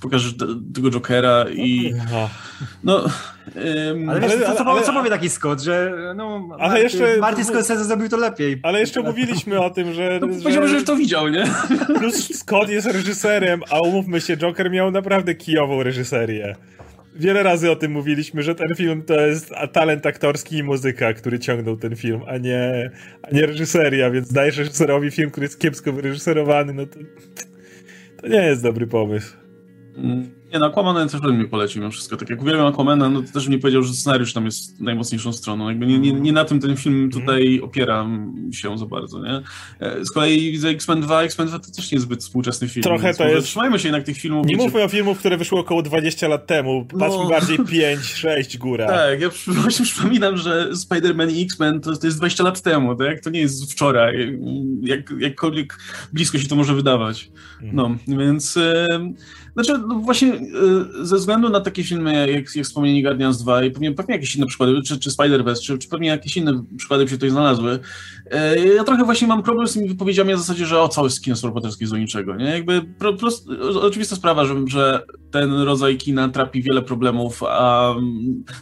[0.00, 0.34] pokażesz
[0.74, 1.94] tego Jokera i
[2.84, 3.04] no...
[3.86, 7.44] Um, ale, wiesz, co, co, ale, co powie taki Scott, że no, ale Marty, jeszcze,
[7.44, 8.60] Scorsese zrobił to lepiej.
[8.62, 10.18] Ale jeszcze mówiliśmy o tym, że...
[10.22, 11.44] No, że powiedziałbym, że już to widział, nie?
[11.98, 16.56] Plus Scott jest reżyserem, a umówmy się, Joker miał naprawdę kijową reżyserię.
[17.14, 21.38] Wiele razy o tym mówiliśmy, że ten film to jest talent aktorski i muzyka, który
[21.38, 22.90] ciągnął ten film, a nie,
[23.22, 26.98] a nie reżyseria, więc dajesz reżyserowi film, który jest kiepsko wyreżyserowany, no to,
[28.16, 29.36] to nie jest dobry pomysł.
[29.96, 30.41] Mm.
[30.52, 32.16] Nie no, Aquamana też bym mi polecił mimo wszystko.
[32.16, 35.68] Tak jak uwielbiam Aquamana, no to też mi powiedział, że scenariusz tam jest najmocniejszą stroną.
[35.68, 37.10] Jakby nie, nie, nie na tym ten film mhm.
[37.10, 38.06] tutaj opiera
[38.52, 39.42] się za bardzo, nie?
[39.80, 42.82] E, z kolei widzę X-Men 2, X-Men 2 to też nie jest zbyt współczesny film.
[42.82, 43.46] Trochę to jest...
[43.46, 44.46] Trzymajmy się jednak tych filmów.
[44.46, 46.84] Nie mówmy o filmów, które wyszły około 20 lat temu.
[46.84, 47.28] Patrzmy no...
[47.28, 48.86] bardziej 5, 6 góra.
[48.86, 53.20] Tak, ja właśnie przypominam, że Spider-Man i X-Men to, to jest 20 lat temu, tak?
[53.20, 54.38] To nie jest wczoraj.
[54.82, 55.78] Jak, jakkolwiek
[56.12, 57.30] blisko się to może wydawać.
[57.62, 57.98] Mhm.
[58.06, 58.58] No, więc...
[59.54, 63.70] Znaczy, no właśnie y, ze względu na takie filmy jak, jak wspomnienie Guardians 2 i
[63.70, 67.10] pewnie, pewnie jakieś inne przykłady, czy, czy Spider-Verse, czy, czy pewnie jakieś inne przykłady by
[67.10, 67.78] się tutaj znalazły,
[68.56, 71.36] y, ja trochę właśnie mam problem z tymi wypowiedziami na zasadzie, że o, całe kino
[71.36, 72.44] superbohaterskie jest do niczego, nie?
[72.44, 73.48] Jakby pro, prost,
[73.82, 77.94] oczywista sprawa, że, że ten rodzaj kina trapi wiele problemów, a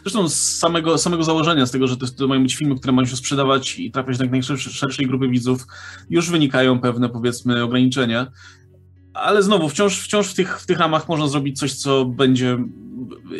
[0.01, 3.05] zresztą z samego, samego założenia, z tego, że to, to mają być filmy, które mają
[3.05, 5.65] się sprzedawać i trafiać do jak najszerszej grupy widzów,
[6.09, 8.27] już wynikają pewne, powiedzmy, ograniczenia
[9.13, 12.57] ale znowu, wciąż, wciąż w, tych, w tych ramach można zrobić coś, co będzie.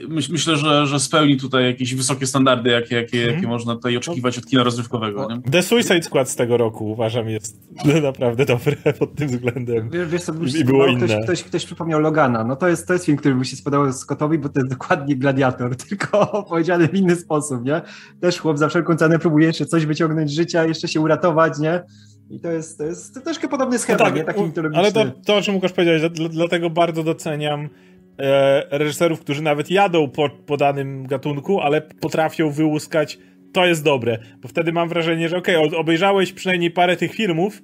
[0.10, 3.36] Myśl, myślę, że, że spełni tutaj jakieś wysokie standardy, jakie, jakie, hmm.
[3.36, 5.28] jakie można tutaj oczekiwać od kina rozrywkowego.
[5.30, 5.52] Nie?
[5.52, 7.60] The Suicide Squad z tego roku uważam jest
[8.04, 9.90] naprawdę dobre pod tym względem.
[9.90, 11.06] Wiesz, wiesz co, I było inne.
[11.06, 12.44] Ktoś, ktoś, ktoś przypomniał Logana.
[12.44, 15.16] No to jest, to jest film, który by się spodobał Scottowi, bo to jest dokładnie
[15.16, 17.82] gladiator, tylko powiedziany w inny sposób, nie?
[18.22, 21.84] Też chłop za wszelką cenę próbuje jeszcze coś wyciągnąć z życia, jeszcze się uratować, nie?
[22.32, 24.24] I to jest, to jest to troszkę podobny schemat, no tak, nie?
[24.24, 24.80] Taki mitologiczny.
[24.80, 27.70] Ale to, to, o czym Łukasz powiedziałeś, dlatego bardzo doceniam
[28.20, 33.18] e, reżyserów, którzy nawet jadą po, po danym gatunku, ale potrafią wyłuskać
[33.54, 37.62] to jest dobre, bo wtedy mam wrażenie, że okej, okay, obejrzałeś przynajmniej parę tych filmów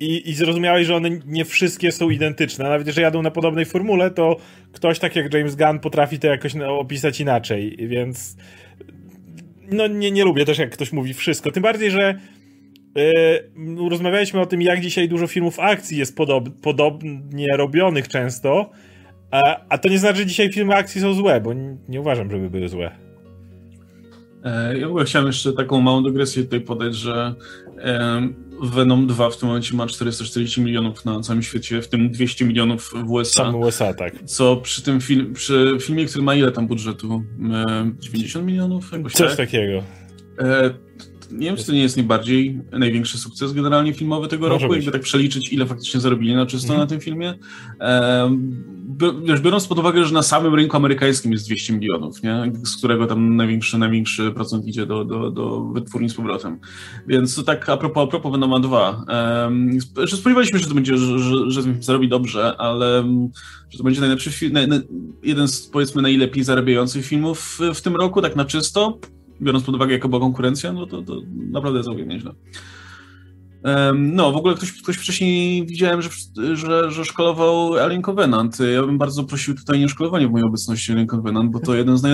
[0.00, 2.64] i, i zrozumiałeś, że one nie wszystkie są identyczne.
[2.64, 4.36] Nawet jeżeli jadą na podobnej formule, to
[4.72, 8.36] ktoś tak jak James Gunn potrafi to jakoś opisać inaczej, więc
[9.70, 11.52] no nie, nie lubię też jak ktoś mówi wszystko.
[11.52, 12.18] Tym bardziej, że
[13.90, 18.70] rozmawialiśmy o tym, jak dzisiaj dużo filmów akcji jest podob, podobnie robionych często,
[19.30, 22.30] a, a to nie znaczy, że dzisiaj filmy akcji są złe, bo nie, nie uważam,
[22.30, 22.90] żeby były złe.
[24.44, 27.34] E, ja w ogóle chciałem jeszcze taką małą dygresję tutaj podać, że
[28.62, 32.90] Venom 2 w tym momencie ma 440 milionów na całym świecie, w tym 200 milionów
[33.06, 33.44] w USA.
[33.44, 34.24] Sam USA, tak.
[34.24, 37.22] Co przy tym film, przy filmie, który ma ile tam budżetu?
[38.00, 38.92] 90 milionów?
[38.92, 39.36] Jakoś Coś tak?
[39.36, 39.82] takiego.
[41.30, 44.84] Nie wiem, czy to nie jest najbardziej największy sukces generalnie filmowy tego Może roku, być.
[44.84, 46.80] jakby tak przeliczyć, ile faktycznie zarobili na czysto mhm.
[46.80, 47.34] na tym filmie.
[49.24, 52.52] wiesz, biorąc pod uwagę, że na samym rynku amerykańskim jest 200 milionów, nie?
[52.64, 56.58] z którego tam największy, największy procent idzie do, do, do wytwórni z powrotem.
[57.06, 59.04] Więc to tak a propos, a propos Venoma 2.
[59.44, 63.04] Um, spodziewaliśmy się, że to będzie, że, że, że zarobi dobrze, ale
[63.70, 64.54] że to będzie najlepszy film,
[65.22, 68.98] jeden z powiedzmy najlepiej zarabiających filmów w, w tym roku, tak na czysto
[69.42, 71.20] biorąc pod uwagę, jaka była konkurencja, no to, to
[71.50, 72.32] naprawdę całkiem nieźle.
[73.94, 76.10] No, w ogóle ktoś, ktoś wcześniej widziałem, że,
[76.54, 78.58] że, że szkolował Alien Covenant.
[78.74, 81.98] Ja bym bardzo prosił tutaj nie szkolowanie w mojej obecności Alien Covenant, bo to jeden
[81.98, 82.12] z, naj,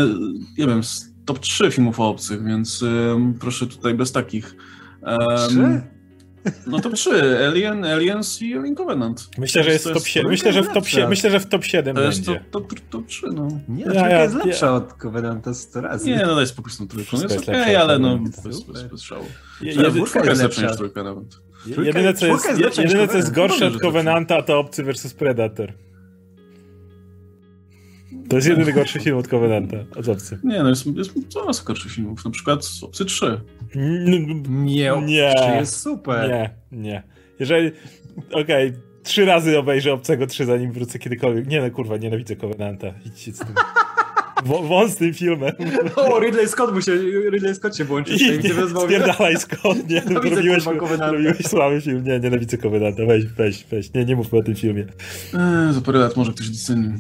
[0.59, 2.85] nie wiem, z top 3 filmów o obcych, więc
[3.41, 4.57] proszę tutaj bez takich.
[5.03, 5.94] Um,
[6.67, 7.11] no top 3.
[7.49, 9.29] Alien, Aliens i Alien Covenant.
[9.39, 10.31] Myślę, że jest, jest top 7.
[10.31, 12.33] Myślę, że w top 7, myślę, że w top 7 to będzie.
[12.33, 13.49] jest top, top, top 3, no.
[13.69, 14.73] Nie, ja, ja, jest lepsza ja.
[14.73, 16.07] od Covenanta 100 razy.
[16.07, 17.23] Nie, no daj spokój z tą trójką.
[17.23, 19.25] Jest okej, okay, ale no bez, bez, bez szału.
[19.91, 21.25] Czwórka jest lepsza niż trójka nawet.
[21.67, 25.73] Jedyne, co jest, jest jedyne, co jest gorsze od Covenanta, to Obcy vs Predator.
[28.29, 30.39] To jest jedyny gorszy film od Covenanta, od Obcy.
[30.45, 33.41] Nie, no jest, jest coraz gorszych filmów, na przykład Obcy 3.
[34.55, 35.35] Nie, nie.
[35.37, 36.31] 3 jest super.
[36.31, 37.03] Nie, nie.
[37.39, 37.71] Jeżeli,
[38.31, 41.47] okej, okay, trzy razy obejrzę Obcego 3, zanim wrócę kiedykolwiek.
[41.47, 42.87] Nie no, kurwa, nienawidzę Covenanta.
[43.07, 43.55] Idźcie z tym.
[44.45, 45.53] Wąs z tym filmem.
[45.97, 46.93] O, Ridley Scott mu się,
[47.31, 48.51] Ridley Scott się włączy I nie,
[48.85, 50.65] spierdalaj Scott, nie, no, robiłeś,
[50.99, 54.87] robiłeś słaby film, nie, nienawidzę Covenanta, weź, weź, weź, nie, nie mówmy o tym filmie.
[55.35, 56.93] Eee, za parę lat może ktoś doceni.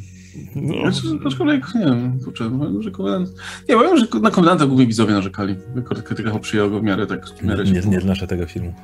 [0.54, 0.92] No.
[0.92, 3.28] Znaczy, aczkolwiek, nie wiem, kurczę, że Covenant...
[3.68, 5.56] Nie, powiem, że na Covenanta głównie widzowie narzekali.
[6.04, 7.26] Krytyka przyjęła go w miarę tak...
[7.26, 8.74] W miarę nie, nie znoszę tego filmu.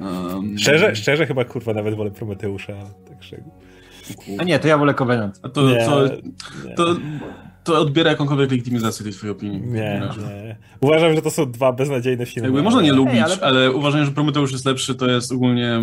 [0.00, 0.58] Um...
[0.58, 2.72] Szczerze, szczerze chyba, kurwa, nawet wolę Prometeusza,
[3.08, 3.42] tak szczerze.
[4.38, 5.40] A nie, to ja wolę Covenant.
[5.42, 6.08] A to, nie, to,
[6.76, 6.96] to,
[7.64, 9.60] to odbiera jakąkolwiek legitymizację tej twojej opinii.
[9.60, 10.56] Nie, nie.
[10.80, 12.48] Uważam, że to są dwa beznadziejne filmy.
[12.48, 13.36] Jakby można nie lubić, ale...
[13.40, 15.80] ale uważam, że Prometeusz jest lepszy, to jest ogólnie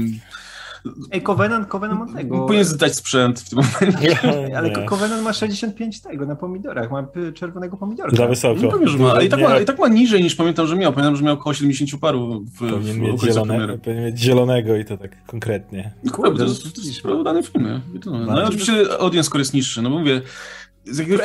[1.12, 2.46] Ej, Covenant, Covenant ma tego.
[2.46, 4.20] Powinien zdać sprzęt w tym momencie.
[4.58, 4.86] ale nie.
[4.86, 8.18] Covenant ma 65 tego na pomidorach, ma czerwonego pomidorka.
[8.18, 8.62] Za wysoko.
[8.62, 9.22] Nie powiem, że ma.
[9.22, 10.94] I tak, ma, I tak ma niżej niż pamiętam, że miał.
[10.94, 14.86] Pamiętam, że miał około 70 paru w, powinien w mieć zielone, Powinien mieć zielonego i
[14.86, 15.94] to tak konkretnie.
[16.12, 17.82] Kurde, to jest, to jest sprawdzane filmy.
[18.06, 20.22] No, no, oczywiście audience score jest niższy, no bo mówię,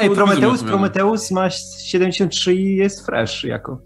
[0.01, 3.79] Ej, Prometeus, Prometeus ma 73 i jest fresh jako.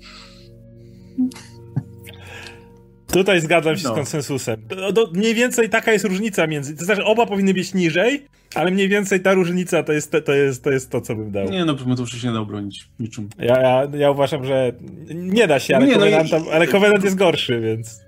[3.12, 3.92] Tutaj zgadzam się no.
[3.92, 4.62] z konsensusem.
[4.77, 6.77] No, no, mniej więcej taka jest różnica między.
[6.77, 10.64] To znaczy, oba powinny być niżej, ale mniej więcej ta różnica to jest to, jest,
[10.64, 11.51] to, jest to co bym dał.
[11.51, 13.29] Nie, no to się nie da obronić niczym.
[13.38, 14.73] Ja, ja, ja uważam, że
[15.14, 18.01] nie da się, ale, nie, Covenant, no, ale Covenant jest gorszy, więc.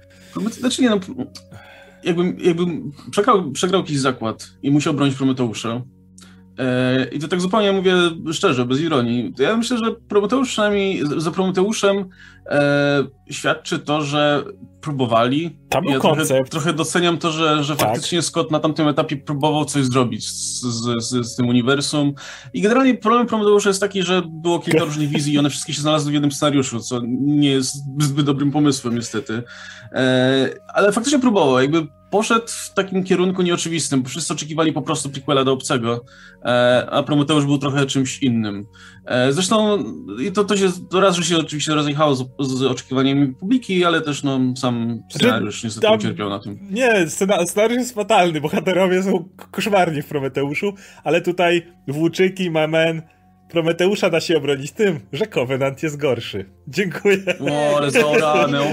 [0.50, 1.00] Znaczy nie, no.
[2.04, 5.82] Jakbym, jakbym przegrał, przegrał jakiś zakład i musiał bronić Prometeusza,
[7.12, 7.94] i to tak zupełnie mówię
[8.32, 9.34] szczerze, bez ironii.
[9.38, 12.04] Ja myślę, że Prometeusz przynajmniej za Prometeuszem
[12.46, 14.44] e, świadczy to, że
[14.80, 15.58] próbowali.
[15.68, 16.28] Tam był ja koncept.
[16.28, 17.88] Trochę, trochę, doceniam to, że, że tak.
[17.88, 22.14] faktycznie Scott na tamtym etapie próbował coś zrobić z, z, z, z tym uniwersum.
[22.54, 25.80] I generalnie problem Prometeusza jest taki, że było kilka różnych wizji i one wszystkie się
[25.80, 29.42] znalazły w jednym scenariuszu, co nie jest zbyt dobrym pomysłem niestety.
[29.92, 35.10] E, ale faktycznie próbował, jakby poszedł w takim kierunku nieoczywistym, bo wszyscy oczekiwali po prostu
[35.10, 36.04] prequela do Obcego,
[36.44, 38.66] e, a Prometeusz był trochę czymś innym.
[39.06, 39.84] E, zresztą
[40.22, 44.00] i to, to się to raz, że się oczywiście rozjechało z, z oczekiwaniami publiki, ale
[44.00, 46.58] też no, sam scenariusz niestety tam, ucierpiał na tym.
[46.70, 50.72] Nie, scenariusz jest fatalny, bohaterowie są koszmarni w Prometeuszu,
[51.04, 53.02] ale tutaj Włóczyki, Mamen,
[53.48, 56.44] Prometeusza da się obronić tym, że Covenant jest gorszy.
[56.68, 57.18] Dziękuję.
[57.40, 58.64] O, ale zaorane, o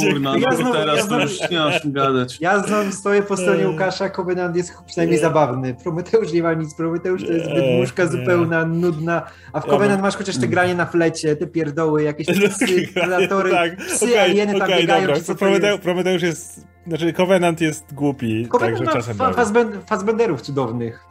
[0.00, 2.38] kurna, ja no teraz ja to już nie masz gadać.
[2.40, 5.22] Ja znam, stoję po stronie Łukasza, Covenant jest przynajmniej nie.
[5.22, 5.74] zabawny.
[5.82, 10.16] Prometeusz nie ma nic, Prometeusz to jest zbyt muszka zupełna, nudna, a w Covenant masz
[10.16, 13.76] chociaż te granie na flecie, te pierdoły, jakieś psy, predatory, tak.
[13.76, 15.14] psy, okay, alieny tam okay, biegają.
[15.82, 21.06] Prometeusz jest znaczy, Covenant jest głupi, Covenant także czasem fa Fassbend Fassbenderów cudownych.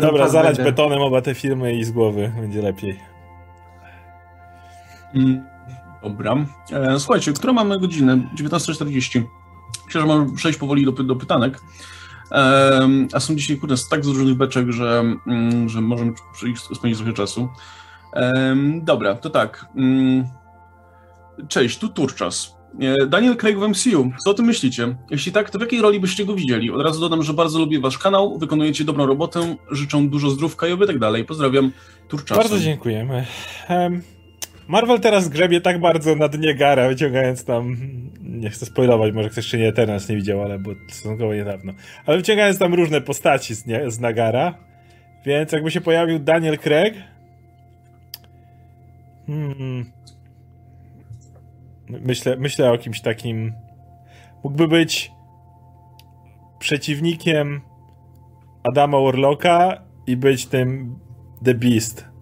[0.00, 3.00] Dobra, zalać betonem oba te filmy i z głowy będzie lepiej.
[5.14, 5.44] Mm.
[6.02, 6.36] Dobra.
[6.72, 8.18] E, słuchajcie, którą mamy godzinę?
[8.36, 9.22] 19.40.
[9.86, 11.60] Myślę, że mam przejść powoli do, do pytanek.
[12.32, 16.12] E, a są dzisiaj, kurde, tak z różnych beczek, że, mm, że możemy
[16.74, 17.48] spędzić trochę czasu.
[18.16, 19.66] E, dobra, to tak.
[19.76, 20.24] Mm,
[21.48, 22.53] cześć, tu Turczas.
[22.80, 24.10] E, Daniel Craig w MCU.
[24.24, 24.96] Co o tym myślicie?
[25.10, 26.70] Jeśli tak, to w jakiej roli byście go widzieli?
[26.70, 30.72] Od razu dodam, że bardzo lubię wasz kanał, wykonujecie dobrą robotę, życzę dużo zdrówka i
[30.72, 31.24] oby tak dalej.
[31.24, 31.72] Pozdrawiam,
[32.08, 32.38] Turczas.
[32.38, 33.26] Bardzo dziękujemy.
[34.68, 37.76] Marvel teraz grzebie tak bardzo na dnie gara, wyciągając tam,
[38.22, 41.72] nie chcę spoilować, może ktoś jeszcze nie Eternals nie widział, ale bo stosunkowo niedawno,
[42.06, 44.54] ale wyciągając tam różne postaci z, nie, z Nagara,
[45.26, 46.94] więc jakby się pojawił Daniel Craig,
[49.26, 49.90] hmm,
[51.88, 53.52] myślę, myślę o kimś takim,
[54.44, 55.12] mógłby być
[56.58, 57.60] przeciwnikiem
[58.62, 60.98] Adama Warlocka i być tym
[61.44, 62.14] The Beast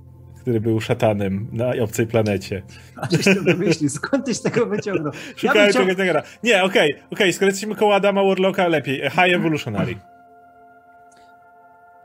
[0.42, 2.62] który był szatanem na obcej planecie.
[2.96, 5.12] A żeś to wymyślił, skąd tyś tego wyciągnął?
[5.36, 6.22] Szukałem ja takiego.
[6.42, 9.00] Nie, okej, okay, okej, okay, skoro jesteśmy koło Adama Warlocka, lepiej.
[9.10, 9.96] High Evolutionary.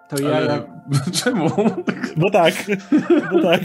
[0.08, 0.36] To ja...
[0.36, 0.64] Ale...
[1.24, 1.50] Czemu?
[2.18, 2.54] Bo tak,
[3.32, 3.62] bo tak.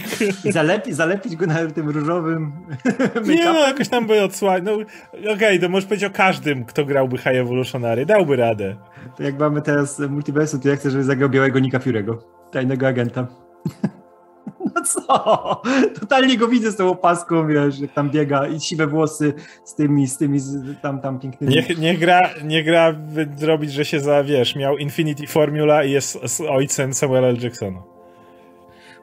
[0.51, 2.53] Zalepi, zalepić go na tym różowym
[3.27, 4.63] Nie no, jakoś tam by odsłać.
[4.65, 8.07] No, okej, okay, to możesz powiedzieć o każdym, kto grałby High Evolutionary.
[8.07, 8.77] Dałby radę.
[9.17, 12.17] To jak mamy teraz multiversum, to ja chcę, żeby zagrał białego Nika Fury'ego.
[12.51, 13.27] Tajnego agenta.
[14.75, 15.63] No co?
[16.01, 20.07] Totalnie go widzę z tą opaską, wiesz, jak tam biega i siwe włosy z tymi,
[20.07, 21.55] z tymi z, tam, tam pięknymi.
[21.55, 22.95] Niech, nie gra, nie gra
[23.37, 27.39] zrobić, że się za, wiesz, miał Infinity Formula i jest z ojcem Samuela L.
[27.43, 27.83] Jacksona.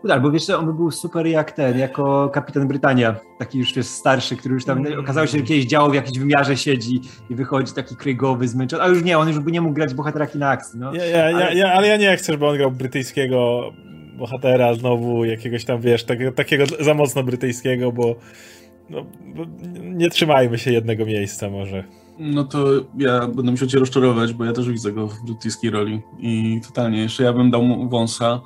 [0.09, 4.37] Albo wiesz, on by był super jak ten, jako kapitan Brytania, taki już wiesz, starszy,
[4.37, 4.99] który już tam mm.
[4.99, 8.87] okazało się, że kiedyś działał w jakimś wymiarze siedzi i wychodzi taki krygowy, zmęczony, a
[8.87, 10.79] już nie, on już by nie mógł grać bohatera kina akcji.
[10.79, 10.93] No.
[10.93, 11.39] Ja, ja, ale...
[11.39, 13.71] Ja, ja, ale ja nie chcę, żeby on grał brytyjskiego
[14.19, 18.15] bohatera znowu jakiegoś tam, wiesz, takiego, takiego za mocno brytyjskiego, bo,
[18.89, 19.05] no,
[19.35, 19.45] bo
[19.81, 21.83] nie trzymajmy się jednego miejsca może.
[22.19, 22.65] No to
[22.97, 27.01] ja będę musiał cię rozczarować, bo ja też widzę go w brytyjskiej roli i totalnie,
[27.01, 28.41] jeszcze ja bym dał mu wąsa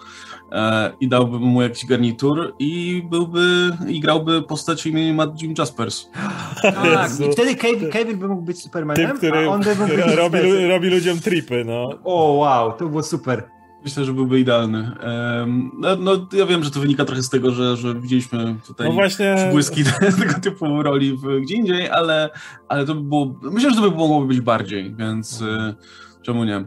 [0.51, 6.09] e, i dałbym mu jakiś garnitur i byłby, i grałby postać imieniem Matt Jim Jaspers.
[6.61, 9.95] Tak, i wtedy Cable, Cable by mógł być Supermanem, Tym, który, a on by mógł
[9.95, 11.89] być robi, robi ludziom tripy, no.
[12.03, 13.52] O wow, to było super.
[13.83, 14.91] Myślę, że byłby idealny.
[15.79, 18.93] No, no, ja wiem, że to wynika trochę z tego, że, że widzieliśmy tutaj no
[18.93, 19.35] właśnie...
[19.37, 19.83] przybłyski
[20.19, 22.29] tego typu roli w, gdzie indziej, ale,
[22.67, 23.39] ale to by było.
[23.41, 25.75] Myślę, że to by mogłoby być bardziej, więc y,
[26.21, 26.65] czemu nie?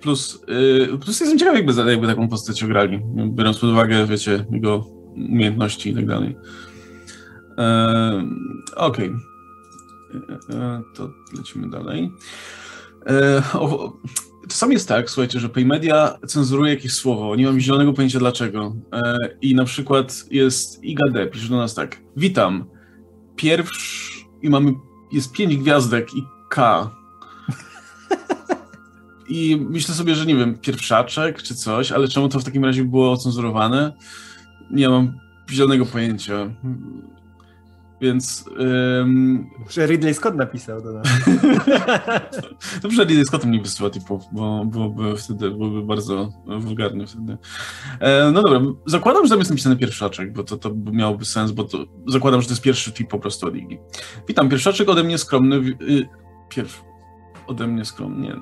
[0.00, 0.44] Plus,
[0.92, 4.78] y, plus jestem ciekaw, jakby, jakby taką postać grali, biorąc pod uwagę, wiecie, jego
[5.14, 6.36] umiejętności i tak dalej.
[8.76, 9.08] Okej.
[9.08, 9.34] Okay.
[10.50, 12.12] E, to lecimy dalej.
[13.06, 13.92] E, o,
[14.48, 18.76] Czasami jest tak, słuchajcie, że Paymedia cenzuruje jakieś słowo, nie mam zielonego pojęcia dlaczego.
[18.92, 22.00] E, I na przykład jest Iga D, pisze do nas tak.
[22.16, 22.64] Witam.
[23.36, 24.72] Pierwszy i mamy,
[25.12, 26.90] jest pięć gwiazdek i K.
[29.28, 32.84] I myślę sobie, że nie wiem, pierwszaczek czy coś, ale czemu to w takim razie
[32.84, 33.92] było ocenzurowane?
[34.70, 35.18] Nie mam
[35.50, 36.34] zielonego pojęcia.
[38.04, 38.44] Więc.
[38.58, 39.50] Um...
[39.70, 40.88] Że Ridley Scott napisał to.
[42.82, 47.38] Dobrze, Ridley Scott nie wysyła typów, bo byłoby wtedy byłoby bardzo wulgarny wtedy.
[48.00, 51.64] E, no dobra, zakładam, że tam jest napisany pierwszaczek, bo to, to miałoby sens, bo
[51.64, 53.78] to zakładam, że to jest pierwszy tip po prostu od Igi.
[54.28, 55.56] Witam, pierwszaczek ode mnie skromny.
[55.56, 56.08] Y,
[56.48, 56.84] pierw.
[57.46, 58.36] Ode mnie skromnie.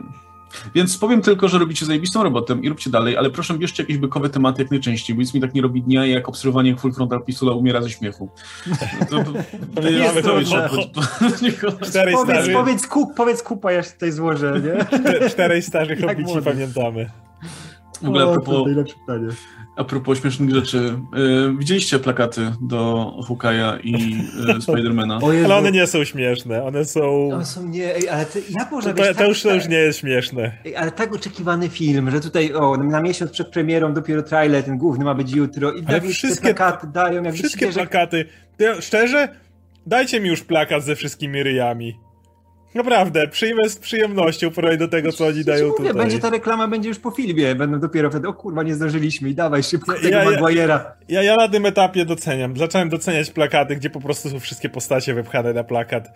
[0.74, 4.30] Więc powiem tylko, że robicie zajebistą robotę i róbcie dalej, ale proszę bierzcie jakieś bykowe
[4.30, 7.24] tematy jak najczęściej, bo nic mi tak nie robi dnia, jak obserwowanie jak full frontal
[7.24, 8.30] pisula umiera ze śmiechu.
[9.10, 9.32] To, to,
[9.74, 10.40] to, jest to,
[12.12, 14.86] powiedz, powiedz, kup, powiedz kupa, ja się tutaj złożę, nie?
[15.28, 17.10] Czterej starych hobbici pamiętamy.
[18.02, 18.68] W ogóle a propos,
[19.76, 23.92] a propos śmiesznych rzeczy, yy, widzieliście plakaty do Hawkeye'a i
[24.54, 25.18] yy, Spidermana?
[25.44, 27.28] Ale one nie są śmieszne, one są...
[27.32, 29.68] One są nie, ej, ale ty, jak można to, być to, tak, już, to już
[29.68, 30.52] nie jest śmieszne.
[30.64, 34.78] Ej, ale tak oczekiwany film, że tutaj o, na miesiąc przed premierą dopiero trailer, ten
[34.78, 38.24] główny ma być jutro i ale wszystkie plakaty dają jak Wszystkie plakaty,
[38.80, 39.28] szczerze,
[39.86, 42.01] dajcie mi już plakat ze wszystkimi ryjami.
[42.74, 45.94] Naprawdę, przyjmę z przyjemnością porównać do tego, co oni dają mówię, tutaj.
[45.94, 49.34] Będzie ta reklama, będzie już po filmie, będą dopiero wtedy, o kurwa, nie zdążyliśmy i
[49.34, 50.80] dawaj szybko ja, tego ja, Maguire'a.
[51.08, 52.56] Ja, ja na tym etapie doceniam.
[52.56, 56.12] Zacząłem doceniać plakaty, gdzie po prostu są wszystkie postacie wypchane na plakat.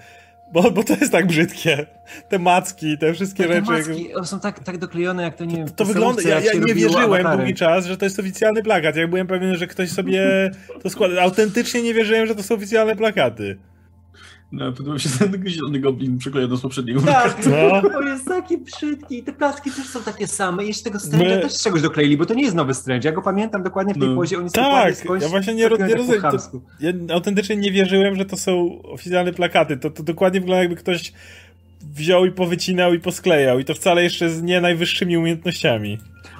[0.52, 1.86] Bo, bo to jest tak brzydkie.
[2.28, 3.66] Te macki, te wszystkie te, rzeczy.
[3.66, 6.22] Te macki są tak, tak doklejone, jak to nie To, to wygląda.
[6.22, 8.96] Ja, ja nie wierzyłem długi czas, że to jest oficjalny plakat.
[8.96, 10.50] Ja byłem pewien, że ktoś sobie
[10.82, 11.22] to składa.
[11.22, 13.58] Autentycznie nie wierzyłem, że to są oficjalne plakaty.
[14.52, 17.90] No, podoba się ten zielony goblin przyklejony z poprzedniego Tak, no.
[17.90, 19.22] to jest taki brzydki.
[19.22, 20.64] Te placki też są takie same.
[20.64, 21.40] I jeszcze tego Strange'a My...
[21.40, 23.08] też z czegoś dokleili, bo to nie jest nowy Strange.
[23.08, 24.14] Ja go pamiętam dokładnie w tej no.
[24.14, 24.36] pozie.
[24.36, 26.22] On jest tak, ja właśnie nie, nie rozumiem.
[26.80, 29.76] Ja autentycznie nie wierzyłem, że to są oficjalne plakaty.
[29.76, 31.12] To, to dokładnie wygląda jakby ktoś
[31.94, 33.58] wziął i powycinał i posklejał.
[33.58, 35.98] I to wcale jeszcze z nie najwyższymi umiejętnościami.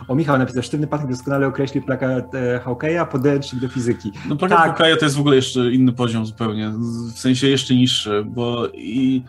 [0.08, 4.12] O, Michał napisał, sztywny Patryk doskonale określił plakat e, Hawkeya, podręcznik do fizyki.
[4.28, 4.66] No plakat tak.
[4.66, 6.72] Hawkeya to jest w ogóle jeszcze inny poziom zupełnie,
[7.14, 9.22] w sensie jeszcze niższy, bo i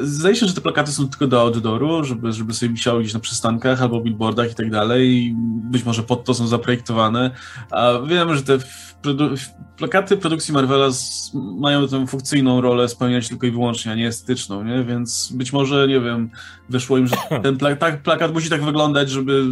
[0.00, 3.20] zdaje się, że te plakaty są tylko do outdooru, żeby, żeby sobie wisiały gdzieś na
[3.20, 5.34] przystankach albo billboardach i tak dalej
[5.70, 7.30] być może pod to są zaprojektowane,
[7.70, 8.58] a wiem, że te
[9.04, 9.30] produ
[9.76, 10.88] plakaty produkcji Marvela
[11.34, 14.84] mają tę funkcyjną rolę spełniać tylko i wyłącznie, a nie estetyczną, nie?
[14.84, 16.30] Więc być może, nie wiem,
[16.68, 19.44] wyszło im, że ten pla tak, plakat musi tak wyglądać, żeby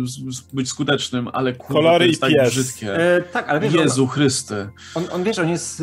[0.52, 2.48] być skutecznym, ale kurwa, Kolory to jest tak pies.
[2.50, 2.96] brzydkie.
[3.16, 4.68] E, tak, ale wiesz, Jezu Chryste.
[4.94, 5.82] On, on, wiesz, on jest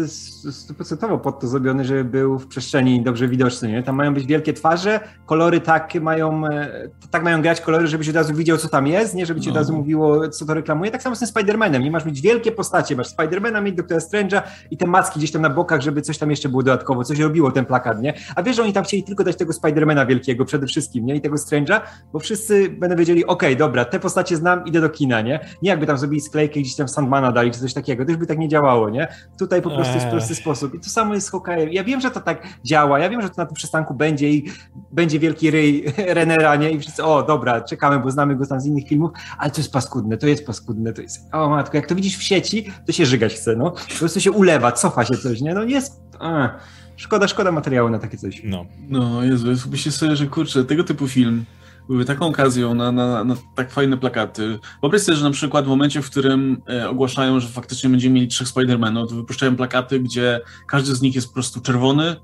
[0.51, 3.83] stuprocentowo pod to zrobiony, żeby był w przestrzeni dobrze widoczny, nie?
[3.83, 8.09] Tam mają być wielkie twarze, kolory tak mają, e, tak mają grać kolory, żeby się
[8.09, 9.25] od razu widział, co tam jest, nie?
[9.25, 9.51] Żeby ci no.
[9.51, 10.91] od razu mówiło, co to reklamuje.
[10.91, 11.91] Tak samo z tym Spider-Manem, nie?
[11.91, 15.49] Masz mieć wielkie postacie, masz Spider-Mana, mieć Doktora Strange'a i te macki gdzieś tam na
[15.49, 18.13] bokach, żeby coś tam jeszcze było dodatkowo, coś robiło ten plakat, nie?
[18.35, 21.15] A wiesz, że oni tam chcieli tylko dać tego Spider-Mana wielkiego przede wszystkim, nie?
[21.15, 21.81] I tego Strange'a,
[22.13, 25.39] bo wszyscy będą wiedzieli, okej, okay, dobra, te postacie znam, idę do kina, nie?
[25.61, 28.27] Nie jakby tam zrobili sklejkę gdzieś tam Sandmana dali, czy coś takiego, to już by
[28.27, 29.07] tak nie działało, nie?
[29.39, 30.01] Tutaj po prostu eee.
[30.29, 30.75] Prosty sposób.
[30.75, 31.67] I to samo jest z Hawkeye'em.
[31.71, 34.51] Ja wiem, że to tak działa, ja wiem, że to na tym przystanku będzie i
[34.91, 35.85] będzie wielki ryj
[36.17, 36.71] Renera, nie?
[36.71, 39.73] I wszyscy, o, dobra, czekamy, bo znamy go tam z innych filmów, ale to jest
[39.73, 43.05] paskudne, to jest paskudne, to jest, o matko, jak to widzisz w sieci, to się
[43.05, 43.71] żygać chce, no.
[43.71, 45.53] Po prostu się ulewa, cofa się coś, nie?
[45.53, 46.01] No jest...
[46.19, 46.49] A.
[46.95, 48.41] Szkoda, szkoda materiału na takie coś.
[48.43, 48.65] No.
[48.89, 51.45] No, Jezu, myślę sobie, że kurczę, tego typu film
[51.89, 54.59] były taką okazją na, na, na tak fajne plakaty.
[54.81, 58.27] Wyobraź sobie, że na przykład w momencie, w którym e, ogłaszają, że faktycznie będziemy mieli
[58.27, 62.15] trzech Spider-Manów, to wypuszczają plakaty, gdzie każdy z nich jest po prostu czerwony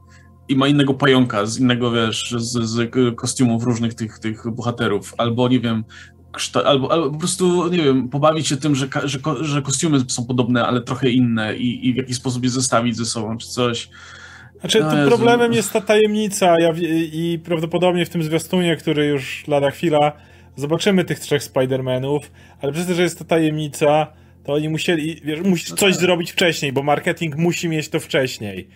[0.48, 5.14] i ma innego pająka, z innego, wiesz, z, z kostiumów różnych tych, tych bohaterów.
[5.18, 5.84] Albo, nie wiem,
[6.66, 10.68] albo, albo po prostu, nie wiem, pobawić się tym, że, że, że kostiumy są podobne,
[10.68, 13.90] ale trochę inne i, i w jakiś sposób je zestawić ze sobą, czy coś.
[14.60, 16.74] Znaczy, tym problemem jest ta tajemnica ja,
[17.14, 20.12] i prawdopodobnie w tym zwiastunie, który już lada chwila,
[20.56, 22.20] zobaczymy tych trzech Spider-Manów,
[22.62, 24.08] ale przez to, że jest to tajemnica,
[24.44, 26.02] to oni musieli, wiesz, musisz coś tak.
[26.02, 28.68] zrobić wcześniej, bo marketing musi mieć to wcześniej.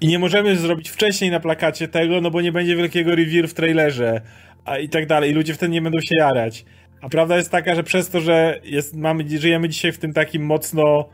[0.00, 3.54] I nie możemy zrobić wcześniej na plakacie tego, no bo nie będzie wielkiego review w
[3.54, 4.20] trailerze,
[4.64, 6.64] a i tak dalej, i ludzie wtedy nie będą się jarać.
[7.00, 10.46] A prawda jest taka, że przez to, że jest, mamy, żyjemy dzisiaj w tym takim
[10.46, 11.08] mocno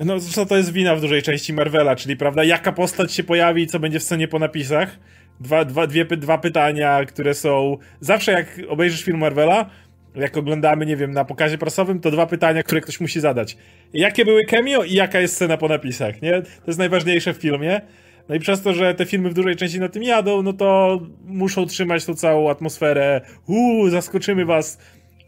[0.00, 3.62] no, co to jest wina w dużej części Marvela, czyli, prawda, jaka postać się pojawi
[3.62, 4.98] i co będzie w scenie po napisach.
[5.40, 7.76] Dwa, dwa, dwie, dwa pytania, które są...
[8.00, 9.70] Zawsze jak obejrzysz film Marvela,
[10.14, 13.56] jak oglądamy, nie wiem, na pokazie prasowym, to dwa pytania, które ktoś musi zadać.
[13.92, 16.42] Jakie były cameo i jaka jest scena po napisach, nie?
[16.42, 17.80] To jest najważniejsze w filmie.
[18.28, 21.00] No i przez to, że te filmy w dużej części na tym jadą, no to
[21.24, 23.20] muszą trzymać tą całą atmosferę.
[23.46, 24.78] Uuu, zaskoczymy was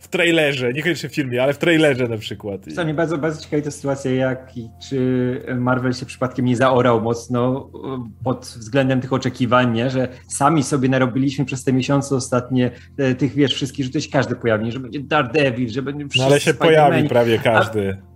[0.05, 2.61] w trailerze, niekoniecznie w filmie, ale w trailerze na przykład.
[2.75, 7.01] Co mnie bardzo, bardzo ciekawi ta sytuacja, jak i czy Marvel się przypadkiem nie zaorał
[7.01, 9.91] mocno e, pod względem tych oczekiwań, nie?
[9.91, 14.11] że sami sobie narobiliśmy przez te miesiące ostatnie e, tych, wiesz, wszystkich, że to się
[14.11, 17.99] każdy pojawi, że będzie Daredevil, że będzie No ale się pojawi prawie każdy.
[18.11, 18.14] A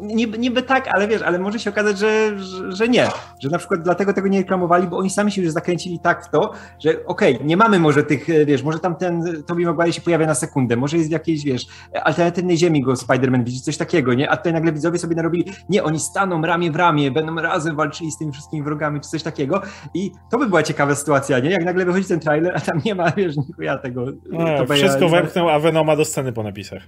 [0.00, 3.08] niby, niby tak, ale wiesz, ale może się okazać, że, że, że, nie.
[3.40, 6.30] Że na przykład dlatego tego nie reklamowali, bo oni sami się już zakręcili tak w
[6.30, 10.00] to, że okej, okay, nie mamy może tych, wiesz, może tam ten Tobey Maguire się
[10.00, 11.66] pojawia na sekundę, może jest w jakiejś, wiesz,
[12.04, 14.30] alternatywnej ziemi go Spider-Man widzi, coś takiego, nie?
[14.30, 18.12] A tutaj nagle widzowie sobie narobili, nie, oni staną ramię w ramię, będą razem walczyli
[18.12, 19.62] z tymi wszystkimi wrogami, czy coś takiego
[19.94, 21.50] i to by była ciekawa sytuacja, nie?
[21.50, 24.06] Jak nagle wychodzi ten trailer, a tam nie ma, wiesz, ja tego.
[24.30, 26.82] No, wszystko wepchnął, a Venoma do sceny po napisach.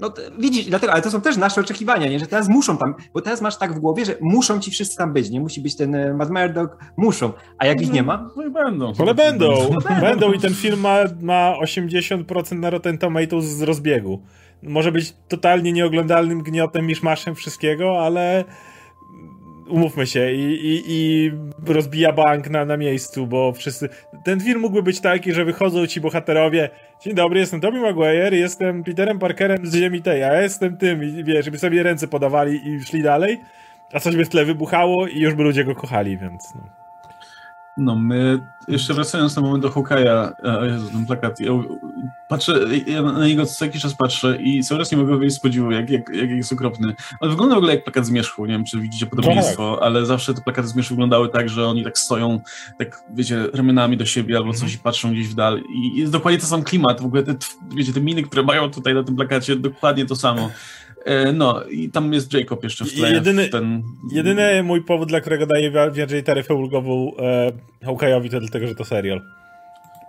[0.00, 2.18] No to, widzisz, dlatego, ale to są też nasze oczekiwania, nie?
[2.18, 5.12] że teraz muszą tam, bo teraz masz tak w głowie, że muszą ci wszyscy tam
[5.12, 8.30] być, nie musi być ten e, Matt Murdock, muszą, a jak ich nie ma?
[8.36, 8.92] No i będą.
[8.98, 9.70] Ale będą,
[10.00, 14.22] będą i ten film ma, ma 80% na Rotten Tomatoes z rozbiegu.
[14.62, 18.44] Może być totalnie nieoglądalnym gniotem, miszmaszem wszystkiego, ale
[19.68, 21.30] umówmy się, i, i, i
[21.66, 23.88] rozbija bank na, na miejscu, bo wszyscy...
[24.24, 28.84] Ten film mógłby być taki, że wychodzą ci bohaterowie Dzień dobry, jestem Tobey Maguire, jestem
[28.84, 32.68] Peterem Parkerem z ziemi tej, a ja jestem tym, i wiesz, żeby sobie ręce podawali
[32.68, 33.40] i szli dalej,
[33.92, 36.85] a coś by w tle wybuchało i już by ludzie go kochali, więc no.
[37.76, 41.50] No, my, jeszcze wracając na moment do Hawkeye'a, o Jezu, ten plakat, ja
[42.28, 45.40] patrzę, ja na niego co jakiś czas patrzę i cały czas nie mogę wyjść z
[45.40, 46.94] podziwu, jak, jak, jak jest okropny.
[47.20, 49.86] On wygląda w ogóle jak plakat Zmierzchu, nie wiem, czy widzicie podobieństwo, tak.
[49.86, 52.40] ale zawsze te plakaty Zmierzchu wyglądały tak, że oni tak stoją,
[52.78, 56.40] tak, wiecie, ramionami do siebie albo coś i patrzą gdzieś w dal i jest dokładnie
[56.40, 57.34] to sam klimat, w ogóle te,
[57.76, 60.50] wiecie, te miny, które mają tutaj na tym plakacie, dokładnie to samo.
[61.06, 63.12] E, no i tam jest Jacob jeszcze w tle.
[63.12, 63.82] Jedyny, ten...
[64.12, 67.52] jedyny mój powód, dla którego daję więcej taryfę ulgową e,
[67.86, 69.22] Hawkeye'owi to dlatego, że to serial.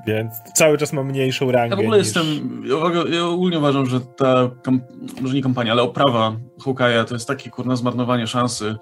[0.07, 1.69] Więc cały czas ma mniejszą rangę.
[1.69, 2.07] Ja w ogóle niż...
[2.07, 2.63] jestem.
[3.11, 4.51] Ja, ogólnie uważam, że ta.
[5.21, 8.75] Może nie kampania, ale oprawa Hawkeye'a to jest takie kurna zmarnowanie szansy.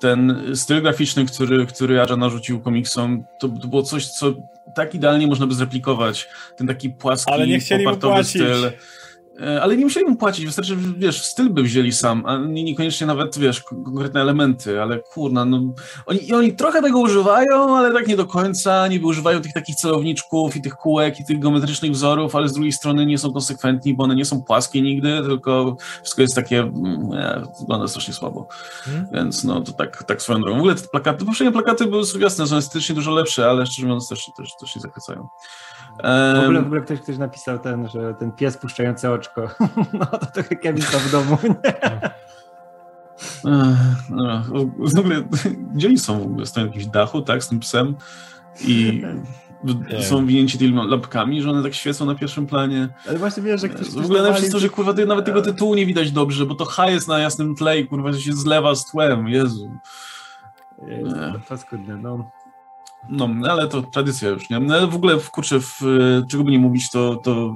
[0.00, 4.34] Ten styl graficzny, który, który Aja narzucił komiksom, to, to było coś, co
[4.76, 6.28] tak idealnie można by zreplikować.
[6.56, 7.84] Ten taki płaski, ale nie chcieli
[8.22, 8.70] styl.
[9.40, 13.06] E, ale nie musieli mu płacić, wystarczy, wiesz, styl by wzięli sam, a nie, niekoniecznie
[13.06, 15.60] nawet, wiesz, konkretne elementy, ale kurna, no,
[16.06, 20.56] oni, oni trochę tego używają, ale tak nie do końca, niby używają tych takich celowniczków
[20.56, 24.04] i tych kółek i tych geometrycznych wzorów, ale z drugiej strony nie są konsekwentni, bo
[24.04, 28.48] one nie są płaskie nigdy, tylko wszystko jest takie, mm, nie, wygląda strasznie słabo,
[28.84, 29.06] hmm?
[29.12, 30.56] więc no, to tak, tak swoją drogą.
[30.56, 34.08] W ogóle te plakaty, poprzednie plakaty były jasne, są estetycznie dużo lepsze, ale szczerze mówiąc
[34.08, 35.28] też, też, też się zachwycają.
[35.98, 39.48] W ogóle, w ogóle ktoś, ktoś napisał ten, że ten pies puszczający oczko.
[40.00, 41.38] No to trochę Kevin to w domu.
[44.10, 44.42] No,
[44.78, 45.22] w ogóle,
[45.74, 46.46] gdzie oni są w ogóle?
[46.46, 47.96] Stoją na jakimś dachu, tak, z tym psem
[48.64, 49.02] i
[50.00, 52.88] są winięci tymi lampkami, że one tak świecą na pierwszym planie.
[53.08, 53.90] Ale właśnie wiesz, że ktoś...
[53.90, 56.64] W ogóle najlepsze jest to, że kurwa nawet tego tytułu nie widać dobrze, bo to
[56.64, 59.70] H jest na jasnym tle i kurwa się zlewa z tłem, Jezu.
[60.86, 61.16] Jezu,
[61.48, 62.30] to skudne, no.
[63.08, 64.60] No, ale to tradycja już, nie?
[64.60, 65.80] No, w ogóle, kurczę, w,
[66.30, 67.54] czego by nie mówić, to, to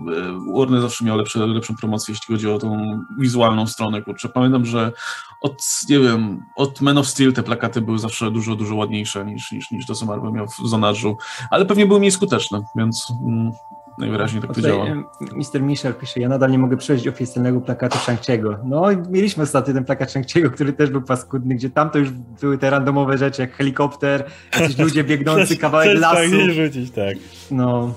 [0.55, 4.29] e, Warner zawsze miał lepsze, lepszą promocję, jeśli chodzi o tą wizualną stronę, kurczę.
[4.29, 4.93] Pamiętam, że
[5.41, 9.53] od, nie wiem, od Men of Steel te plakaty były zawsze dużo, dużo ładniejsze niż,
[9.53, 11.17] niż, niż to, co Marvel miał w Zonarzu,
[11.51, 13.13] ale pewnie były mniej skuteczne, więc...
[13.27, 13.53] Mm,
[13.99, 14.87] najwyraźniej tak to działa.
[15.21, 15.63] Mr.
[15.63, 18.57] Michel pisze, ja nadal nie mogę przejść oficjalnego plakatu Shang-Chi'ego.
[18.65, 22.59] No mieliśmy ostatnio ten plakat Shang-Chi'ego, który też był paskudny, gdzie tam to już były
[22.59, 24.25] te randomowe rzeczy, jak helikopter,
[24.61, 26.17] jacyś ludzie biegnący, kawałek lasu.
[26.17, 27.17] Tak, rzucić, tak.
[27.51, 27.95] No.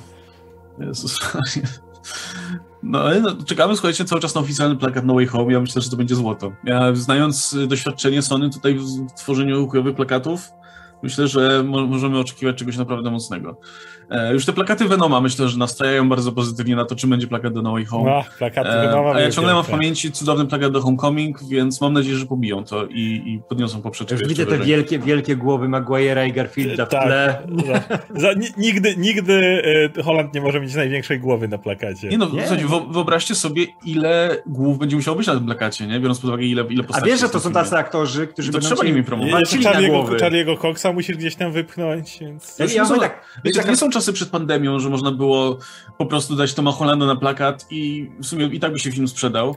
[0.80, 1.20] Jezus.
[2.84, 5.54] No, no, czekamy, słuchajcie, cały czas na oficjalny plakat No Way Home.
[5.54, 6.52] Ja myślę, że to będzie złoto.
[6.64, 10.52] Ja, znając doświadczenie Sony tutaj w tworzeniu chujowych plakatów,
[11.04, 13.58] myślę, że mo możemy oczekiwać czegoś naprawdę mocnego.
[14.10, 17.54] E, już te plakaty Venoma myślę, że nastajają bardzo pozytywnie na to, czym będzie plakat
[17.54, 18.12] do No Way Home.
[18.12, 21.82] No, plakaty e, Venoma a ja ciągle mam w pamięci cudowny plakat do Homecoming, więc
[21.82, 24.16] mam nadzieję, że pobiją to i, i podniosą poprzeczkę.
[24.16, 27.48] Już widzę te wielkie, wielkie głowy Maguire'a i Garfielda w tak, tle.
[27.66, 27.82] Za,
[28.22, 29.64] za, nigdy, nigdy
[29.98, 32.10] e, Holland nie może mieć największej głowy na plakacie.
[32.10, 32.48] Nie no, nie.
[32.48, 36.00] Słuchajcie, wyobraźcie sobie, ile głów będzie musiało być na tym plakacie, nie?
[36.00, 38.60] biorąc pod uwagę, ile, ile postaci A wiesz, że to są tacy aktorzy, którzy to
[38.60, 39.56] będą trzeba nimi promować.
[39.56, 42.60] Charlie'ego Coxa musisz gdzieś tam wypchnąć, więc...
[42.60, 45.58] Ja, ja są, tak, wiecie, to nie są czasy przed pandemią, że można było
[45.98, 49.08] po prostu dać Toma Hollanda na plakat i w sumie i tak by się film
[49.08, 49.56] sprzedał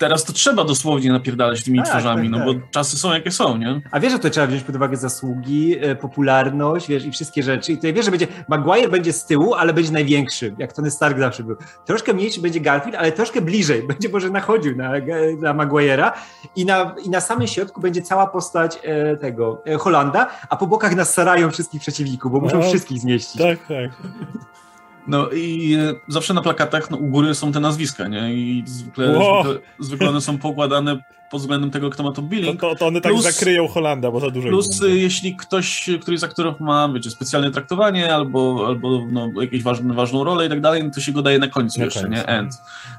[0.00, 2.46] teraz to trzeba dosłownie napierdalać tymi tak, twarzami, tak, no tak.
[2.46, 3.80] bo czasy są jakie są, nie?
[3.90, 7.72] A wiesz, że to trzeba wziąć pod uwagę zasługi, e, popularność, wiesz, i wszystkie rzeczy.
[7.72, 11.18] I tutaj wiesz, że będzie, Maguire będzie z tyłu, ale będzie największy, jak Tony Stark
[11.18, 11.56] zawsze był.
[11.86, 14.90] Troszkę mniejszy będzie Garfield, ale troszkę bliżej, będzie może nachodził na,
[15.38, 16.12] na Maguire'a
[16.56, 20.66] i na, i na samym środku będzie cała postać e, tego e, Holanda, a po
[20.66, 23.42] bokach nas sarają wszystkich przeciwników, bo muszą no, wszystkich zmieścić.
[23.42, 23.90] Tak, tak.
[25.06, 28.34] No i e, zawsze na plakatach no, u góry są te nazwiska, nie?
[28.34, 29.44] I zwykle, wow.
[29.44, 32.60] zwykle, zwykle one są pokładane pod względem tego, kto ma to billing.
[32.60, 36.20] To, to, to one tak plus, zakryją Holanda, bo za dużo Plus jeśli ktoś, któryś
[36.20, 40.60] z aktorów ma, wiecie, specjalne traktowanie albo, albo no, jakąś ważną, ważną rolę i tak
[40.60, 42.16] dalej, no to się go daje na końcu na jeszcze, końcu.
[42.16, 42.26] nie?
[42.26, 42.52] End.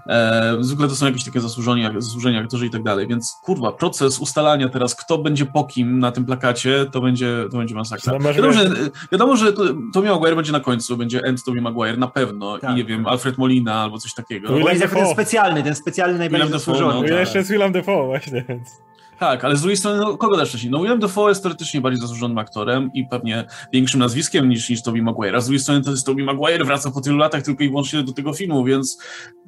[0.07, 4.19] E, zwykle to są jakieś takie zasłużenia, zasłużenia aktorzy i tak dalej, więc kurwa, proces
[4.19, 8.19] ustalania teraz, kto będzie po kim na tym plakacie, to będzie, to będzie masakra.
[8.19, 8.69] Wiadomo, że,
[9.11, 9.53] wiadomo, że
[9.93, 12.71] Tommy Maguire będzie na końcu, będzie End Tommy Maguire, na pewno tak.
[12.71, 14.47] i nie wiem, Alfred Molina albo coś takiego.
[14.47, 16.93] To jest ten specjalny, ten specjalny najbardziej zasłużony.
[16.93, 17.19] No, tak.
[17.19, 18.81] Jeszcze jest Willem Dafoe właśnie, więc...
[19.19, 20.71] Tak, ale z drugiej strony, no, kogo dasz wcześniej?
[20.71, 25.01] No William Dafoe jest teoretycznie bardziej zasłużonym aktorem i pewnie większym nazwiskiem niż, niż Tobey
[25.01, 25.41] Maguire.
[25.41, 28.13] Z drugiej strony to jest Tobey Maguire, wraca po tylu latach tylko i wyłącznie do
[28.13, 28.97] tego filmu, więc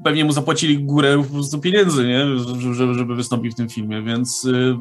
[0.03, 2.26] pewnie mu zapłacili górę po prostu pieniędzy, nie?
[2.74, 4.43] Żeby, żeby wystąpił w tym filmie, więc...
[4.43, 4.78] Yy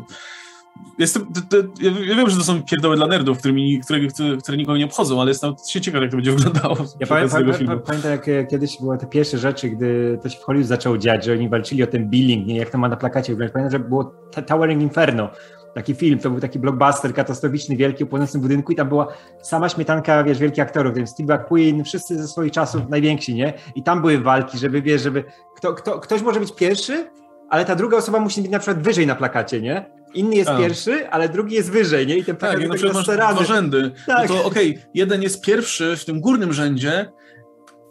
[0.98, 4.56] Jestem, to, to, ja wiem, że to są pierdoły dla nerdów, którymi, które, które, które
[4.56, 6.76] nikogo nie obchodzą, ale jestem się ciekaw, jak to będzie wyglądało.
[7.00, 10.98] Ja pamiętam, pamiętam jak kiedyś były te pierwsze rzeczy, gdy to się w Hollywood zaczęło
[10.98, 13.52] dziać, że oni walczyli o ten billing, nie, jak to ma na plakacie wyglądać.
[13.52, 14.14] Pamiętam, że było
[14.46, 15.30] Towering Inferno,
[15.74, 19.08] taki film, to był taki blockbuster katastroficzny, wielki, o płonącym budynku i tam była
[19.42, 23.52] sama śmietanka, wiesz, wielkich aktorów, wiem, Steve McQueen, wszyscy ze swoich czasów najwięksi, nie?
[23.74, 25.24] I tam były walki, żeby, wiesz, żeby
[25.56, 27.10] kto, kto, ktoś może być pierwszy,
[27.50, 30.01] ale ta druga osoba musi być na przykład wyżej na plakacie, nie?
[30.14, 30.58] Inny jest A.
[30.58, 32.18] pierwszy, ale drugi jest wyżej, nie?
[32.18, 33.82] I ten tak, i na przykład masz dwa rzędy.
[34.08, 34.28] No tak.
[34.28, 37.12] No to okej, okay, jeden jest pierwszy w tym górnym rzędzie,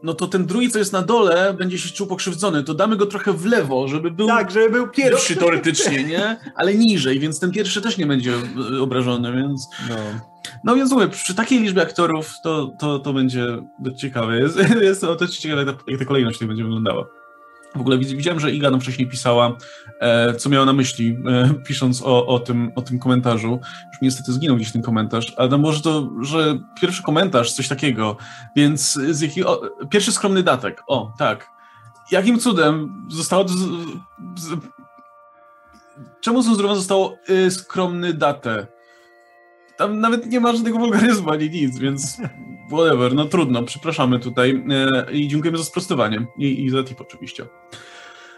[0.03, 2.63] no to ten drugi, co jest na dole, będzie się czuł pokrzywdzony.
[2.63, 6.38] To damy go trochę w lewo, żeby był, tak, żeby był pierwszy teoretycznie, nie?
[6.55, 8.34] Ale niżej, więc ten pierwszy też nie będzie
[8.78, 9.67] e, obrażony, więc...
[9.89, 9.95] No.
[10.63, 13.45] No więc mówię, przy takiej liczbie aktorów to, to, to będzie
[13.80, 14.39] dość ciekawe.
[14.39, 17.05] Jest, jest to też ciekawe, jak ta kolejność tutaj będzie wyglądała.
[17.76, 19.57] W ogóle widziałem, że Iga nam wcześniej pisała,
[19.99, 23.59] e, co miała na myśli, e, pisząc o, o, tym, o tym komentarzu.
[23.91, 28.17] Już niestety zginął gdzieś ten komentarz, ale może to, że pierwszy komentarz, coś takiego,
[28.55, 31.47] więc z jakiego, pierwszy skromny datek, o, tak.
[32.11, 33.53] Jakim cudem zostało, z,
[34.36, 34.59] z,
[36.22, 38.67] czemu Zuzrowa zostało y, skromny datę?
[39.82, 42.21] Tam nawet nie ma żadnego wulgaryzmu ani nic, więc
[42.71, 47.45] whatever, no trudno, przepraszamy tutaj e, i dziękujemy za sprostowanie i, i za tip oczywiście.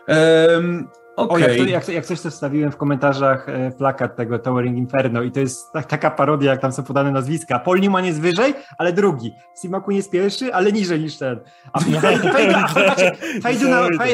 [0.07, 1.35] Um, Okay.
[1.35, 5.23] O, jak, to, jak, jak, coś to wstawiłem w komentarzach e, plakat tego Towering Inferno
[5.23, 7.59] i to jest tak, taka parodia, jak tam są podane nazwiska.
[7.59, 9.31] Paul Newman jest wyżej, ale drugi.
[9.63, 11.39] McQueen jest pierwszy, ale niżej niż ten.
[11.73, 11.79] A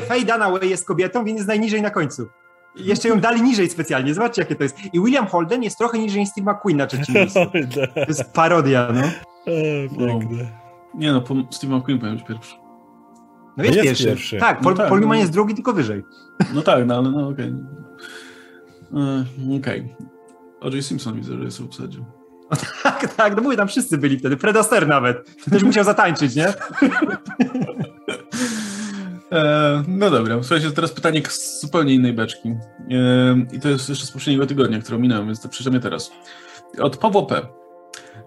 [0.07, 2.27] Faye Dunaway jest kobietą, więc jest najniżej na końcu.
[2.75, 4.13] Jeszcze ją dali niżej specjalnie.
[4.13, 4.77] Zobaczcie, jakie to jest.
[4.93, 7.39] I William Holden jest trochę niżej niż Steve McQueen na trzecim miejscu.
[7.95, 9.01] To jest parodia, no.
[9.01, 10.43] O, piękne.
[10.43, 10.99] No.
[10.99, 12.55] Nie no, Steve McQueen powiem pierwszy.
[13.57, 14.05] No jest, jest pierwszy.
[14.05, 14.37] pierwszy.
[14.37, 15.21] Tak, Paul, no tak, Paul Newman no.
[15.21, 16.03] jest drugi, tylko wyżej.
[16.53, 17.53] No tak, no ale no okej.
[18.91, 19.03] Okay.
[19.03, 19.81] E, okej.
[19.81, 20.09] Okay.
[20.61, 20.85] O.J.
[20.85, 21.99] Simpson widzę, że jest w obsadzie.
[22.51, 24.37] No tak, tak, no mówię, tam wszyscy byli wtedy.
[24.37, 25.45] Fred Astaire nawet.
[25.49, 26.47] Też musiał zatańczyć, nie?
[29.31, 32.49] E, no dobra, słuchajcie, teraz pytanie z zupełnie innej beczki.
[32.49, 32.55] E,
[33.55, 36.11] I to jest jeszcze z poprzedniego tygodnia, które minąłem, więc to przeczytam je teraz.
[36.79, 37.41] Od Pawła P.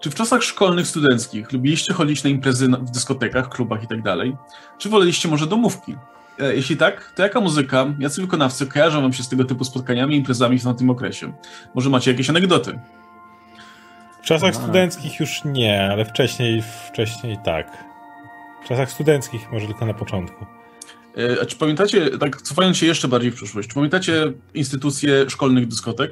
[0.00, 4.36] Czy w czasach szkolnych, studenckich lubiliście chodzić na imprezy w dyskotekach, klubach i tak dalej?
[4.78, 5.96] Czy woleliście może domówki?
[6.40, 10.14] E, jeśli tak, to jaka muzyka, jacy wykonawcy kojarzą wam się z tego typu spotkaniami
[10.14, 11.32] i imprezami w tamtym okresie?
[11.74, 12.78] Może macie jakieś anegdoty?
[14.22, 17.84] W czasach studenckich już nie, ale wcześniej, wcześniej tak.
[18.64, 20.61] W czasach studenckich może tylko na początku.
[21.18, 25.68] E, a czy pamiętacie, tak cofając się jeszcze bardziej w przyszłość, czy pamiętacie instytucje szkolnych
[25.68, 26.10] dyskotek,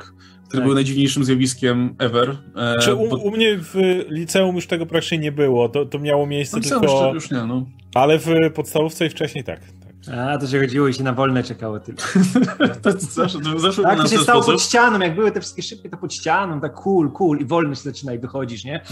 [0.49, 0.63] które tak.
[0.63, 2.37] były najdziwniejszym zjawiskiem ever?
[2.57, 6.27] E, czy u, u, mnie w liceum już tego praktycznie nie było, to, to miało
[6.27, 7.13] miejsce no, tylko...
[7.15, 7.67] Już, już nie, no.
[7.95, 9.61] Ale w podstawówce i wcześniej tak.
[9.61, 9.81] tak.
[10.19, 12.03] A, to się chodziło i się na wolne czekało tylko.
[12.83, 15.89] to, zawsze, to zawsze tak, to się stało pod ścianą, jak były te wszystkie szybkie,
[15.89, 18.81] to pod ścianą, tak cool, cool i wolno się zaczyna i wychodzisz, nie?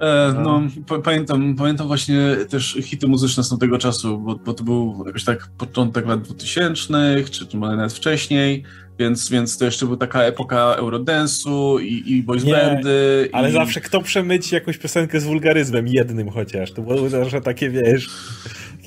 [0.00, 4.64] E, no, no pamiętam, pamiętam właśnie też hity muzyczne z tamtego czasu, bo, bo to
[4.64, 8.62] był jakoś tak początek lat 2000, czy, czy może nawet wcześniej,
[8.98, 13.28] więc, więc to jeszcze była taka epoka Eurodance'u i, i boys bandy.
[13.32, 13.52] Ale i...
[13.52, 18.08] zawsze kto przemyci jakąś piosenkę z wulgaryzmem, jednym chociaż, to było zawsze takie, wiesz,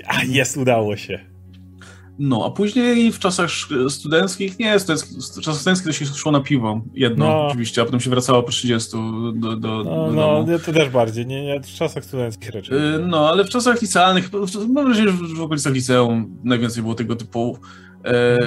[0.07, 1.19] a jest, udało się.
[2.19, 3.49] No, a później w czasach
[3.89, 4.85] studenckich, nie, w
[5.41, 7.47] czasach studenckich to się szło na piwo, jedno no.
[7.47, 10.89] oczywiście, a potem się wracało po 30 do, do, no, do No, nie, to też
[10.89, 12.77] bardziej, nie, nie, w czasach studenckich raczej.
[12.77, 14.29] Yy, no, ale w czasach licealnych,
[14.69, 17.57] mam wrażenie, że w okolicach liceum najwięcej było tego typu
[18.05, 18.37] e,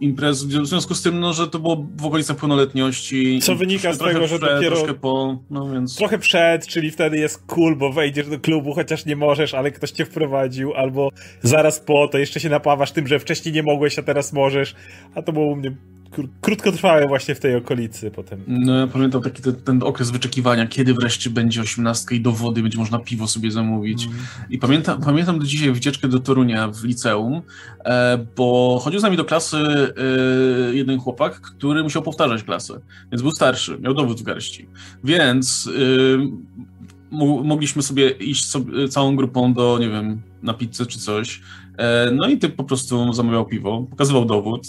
[0.00, 3.40] imprez, w związku z tym, no, że to było w okolicach pełnoletności.
[3.42, 5.96] Co wynika z tego, że przed, dopiero troszkę po, no więc...
[5.96, 9.90] Trochę przed, czyli wtedy jest cool, bo wejdziesz do klubu, chociaż nie możesz, ale ktoś
[9.90, 11.10] cię wprowadził, albo
[11.42, 14.74] zaraz po, to jeszcze się napawasz tym, że wcześniej nie mogłeś, a teraz możesz,
[15.14, 15.76] a to było u mnie
[16.40, 18.40] krótkotrwałe właśnie w tej okolicy potem.
[18.46, 22.62] No ja pamiętam taki ten, ten okres wyczekiwania, kiedy wreszcie będzie osiemnastka i do wody
[22.62, 24.04] będzie można piwo sobie zamówić.
[24.04, 24.16] Mm.
[24.50, 27.42] I pamiętam, pamiętam do dzisiaj wycieczkę do Torunia w liceum,
[27.84, 32.80] e, bo chodził z nami do klasy e, jeden chłopak, który musiał powtarzać klasę,
[33.12, 34.68] więc był starszy, miał dowód w garści.
[35.04, 36.54] Więc e,
[37.44, 41.40] mogliśmy sobie iść sobie, całą grupą do, nie wiem, na pizzę czy coś.
[42.12, 44.66] No i typ po prostu zamawiał piwo, pokazywał dowód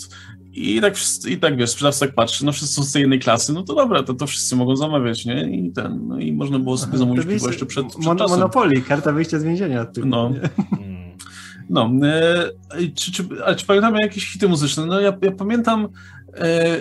[0.55, 0.95] i tak,
[1.29, 3.75] i tak wiesz, sprzedawca tak patrzy, no wszyscy są z tej jednej klasy, no to
[3.75, 5.57] dobra, to, to wszyscy mogą zamawiać, nie?
[5.57, 8.39] I ten, no i można było sobie zamówić piwo jeszcze przed, przed mon czasem.
[8.39, 9.85] Monopolii, karta wyjścia z więzienia.
[10.05, 10.31] No.
[11.69, 12.49] No, e,
[12.95, 14.85] czy, czy, ale czy pamiętamy jakieś hity muzyczne?
[14.85, 15.87] No ja, ja pamiętam
[16.33, 16.77] e,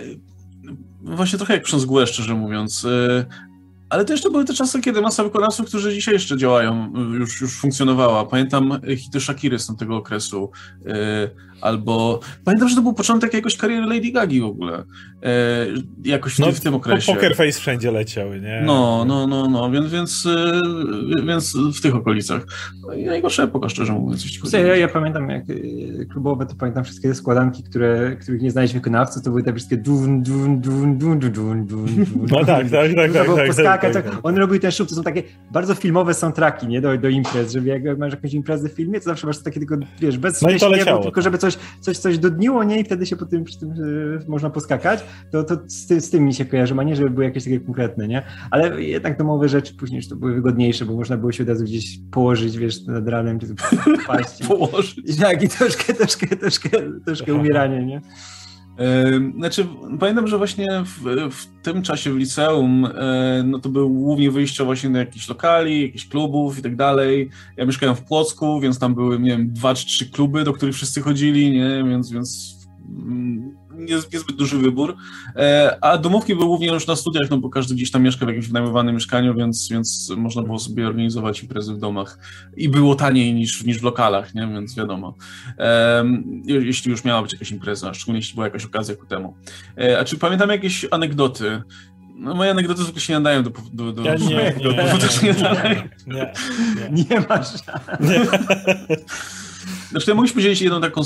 [1.03, 2.85] właśnie trochę jak przez mgłę, szczerze mówiąc.
[2.85, 3.25] E,
[3.95, 7.53] ale to jeszcze były te czasy, kiedy masa wykonawców, którzy dzisiaj jeszcze działają, już, już
[7.53, 8.25] funkcjonowała.
[8.25, 10.51] Pamiętam hity Shakiry z tamtego okresu.
[10.85, 10.95] Yy,
[11.65, 14.85] albo pamiętam, że to był początek jakoś kariery Lady Gagi w ogóle.
[15.23, 15.67] E,
[16.05, 17.15] jakoś w, no, w tym okresie.
[17.15, 18.63] Poker Face wszędzie leciały, nie?
[18.67, 20.61] No, no, no, no, więc, więc, e,
[21.27, 22.47] więc w tych okolicach.
[22.87, 24.53] No i najgorsza epoka, szczerze mówiąc.
[24.53, 28.75] Ja, ja pamiętam, jak e, klubowe, to pamiętam wszystkie te składanki, które, których nie znaleźć
[28.75, 32.91] wykonawców, to były te wszystkie dun, dun, dun, dun, dun, dun, dun, No tak, tak,
[32.95, 34.21] tak, tak, tak, tak, tak.
[34.23, 35.23] On robił ten szub, to są takie
[35.53, 39.05] bardzo filmowe soundtracki, nie, do, do imprez, żeby jak masz jakąś imprezę w filmie, to
[39.05, 42.81] zawsze masz takie tylko, wiesz, bez no śmiesznie, tylko żeby coś, coś, coś dodniło, nie,
[42.81, 43.75] i wtedy się po tym, przy tym
[44.29, 47.25] można poskakać, to, to z, tym, z tym mi się kojarzy, a nie, żeby były
[47.25, 48.23] jakieś takie konkretne, nie?
[48.51, 51.65] Ale jednak domowe rzeczy później już to były wygodniejsze, bo można było się od razu
[51.65, 53.47] gdzieś położyć, wiesz, nad ranem, czy
[54.07, 54.47] paść.
[54.47, 55.17] położyć.
[55.21, 56.69] Tak, i troszkę, troszkę, troszkę,
[57.07, 58.01] troszkę umieranie, nie?
[59.37, 59.67] Znaczy,
[60.01, 62.89] pamiętam, że właśnie w, w, tym czasie w liceum,
[63.45, 67.31] no to był głównie wyjście właśnie do jakichś lokali, jakichś klubów i tak dalej.
[67.57, 70.75] Ja mieszkałem w Płocku, więc tam były, nie wiem, dwa czy trzy kluby, do których
[70.75, 71.85] wszyscy chodzili, nie?
[71.89, 72.59] Więc, więc
[74.13, 74.97] niezbyt duży wybór.
[75.37, 78.29] E, a domówki były głównie już na studiach, no bo każdy gdzieś tam mieszka w
[78.29, 82.19] jakimś wynajmowanym mieszkaniu, więc, więc można było sobie organizować imprezy w domach.
[82.57, 84.49] I było taniej niż, niż w lokalach, nie?
[84.49, 85.15] więc wiadomo.
[86.45, 89.37] Jeśli już miała być jakaś impreza, szczególnie jeśli była jakaś okazja ku temu.
[89.79, 91.63] E, a czy pamiętam jakieś anegdoty?
[92.17, 93.51] No moje anegdoty zwykle się nie nadają do...
[93.73, 94.79] do, do ja nie, nie, do, nie,
[95.23, 96.33] nie, nie, nie,
[96.91, 97.49] nie, nie masz.
[98.01, 98.25] Nie.
[98.25, 99.05] Znaczy,
[100.09, 101.03] ja mogliśmy podzielić jedną taką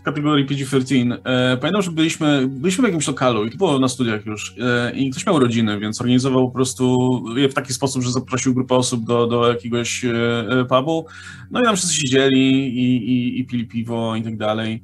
[0.00, 1.16] w kategorii PG-13.
[1.24, 4.92] E, pamiętam, że byliśmy, byliśmy w jakimś lokalu i to było na studiach już e,
[4.96, 6.98] i ktoś miał rodziny, więc organizował po prostu
[7.36, 11.06] je w taki sposób, że zaprosił grupę osób do, do jakiegoś e, pubu.
[11.50, 14.82] No i tam wszyscy siedzieli i, i, i pili piwo i tak dalej.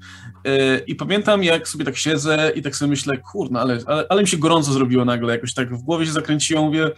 [0.86, 4.28] I pamiętam, jak sobie tak siedzę i tak sobie myślę, kurna, ale, ale, ale mi
[4.28, 6.90] się gorąco zrobiło nagle, jakoś tak w głowie się zakręciło, mówię,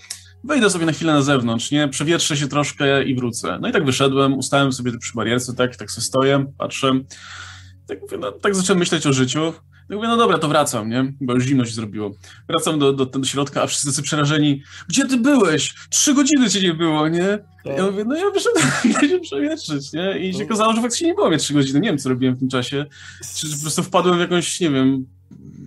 [0.44, 3.58] wejdę sobie na chwilę na zewnątrz, nie, przewietrzę się troszkę i wrócę.
[3.60, 6.92] No i tak wyszedłem, ustałem sobie przy barierce, tak, tak sobie stoję, patrzę,
[7.88, 9.52] tak, mówię, no, tak zacząłem myśleć o życiu.
[9.88, 11.12] Tak mówię, no dobra, to wracam, nie?
[11.20, 12.10] Bo już zimno się zrobiło.
[12.48, 14.62] Wracam do, do, do środka, a wszyscy tacy przerażeni.
[14.88, 15.74] Gdzie ty byłeś?
[15.90, 17.38] Trzy godziny cię nie było, nie?
[17.64, 17.76] Tak.
[17.76, 18.64] Ja mówię, no ja wyszedłem
[19.10, 20.18] się przewietrzyć, nie?
[20.18, 21.80] I się okazało, że faktycznie nie było mnie trzy godziny.
[21.80, 22.86] Nie wiem, co robiłem w tym czasie.
[23.36, 25.06] Czy, czy po prostu wpadłem w jakąś, nie wiem,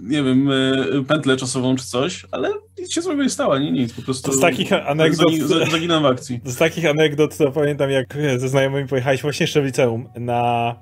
[0.01, 2.49] nie wiem, e, pętlę czasową czy coś, ale
[2.79, 4.33] nic się złego nie stało, nie nic, po prostu...
[4.33, 5.33] Z takich anegdot...
[5.71, 6.39] Zaginam w akcji.
[6.45, 10.75] Z takich anegdot to pamiętam, jak ze znajomymi pojechaliśmy właśnie jeszcze w liceum na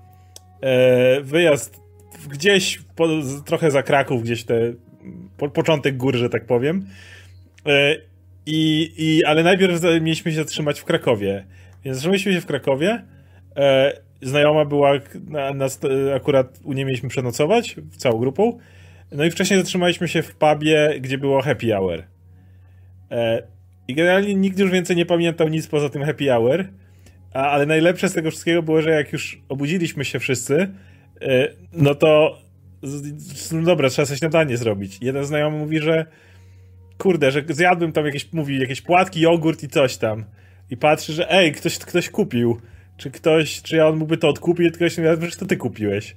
[0.62, 1.80] e, wyjazd
[2.30, 3.08] gdzieś po,
[3.46, 4.74] trochę za Kraków, gdzieś te
[5.38, 6.86] po, początek gór, że tak powiem.
[7.66, 7.96] E,
[8.46, 11.46] i, i, ale najpierw mieliśmy się zatrzymać w Krakowie.
[11.86, 13.04] Więc zatrzymaliśmy się w Krakowie.
[13.56, 14.92] E, znajoma była,
[15.28, 15.66] na, na,
[16.16, 18.60] akurat u niej mieliśmy przenocować, całą grupą.
[19.12, 22.03] No i wcześniej zatrzymaliśmy się w pubie, gdzie było happy hour.
[23.12, 23.43] E,
[23.88, 26.66] I generalnie nikt już więcej nie pamiętał nic poza tym happy hour.
[27.34, 30.70] Ale najlepsze z tego wszystkiego było, że jak już obudziliśmy się wszyscy,
[31.22, 32.38] e, no to
[33.51, 34.97] no dobra, trzeba coś śniadanie zrobić.
[35.01, 36.05] Jeden znajomy mówi, że
[36.97, 40.26] kurde, że zjadłem tam jakieś, mówi, jakieś płatki, jogurt i coś tam.
[40.70, 42.62] I patrzy, że ej, ktoś, ktoś kupił.
[42.97, 46.16] Czy ktoś, czy ja on mógłby to odkupić, tylko ktoś mówi, że to ty kupiłeś.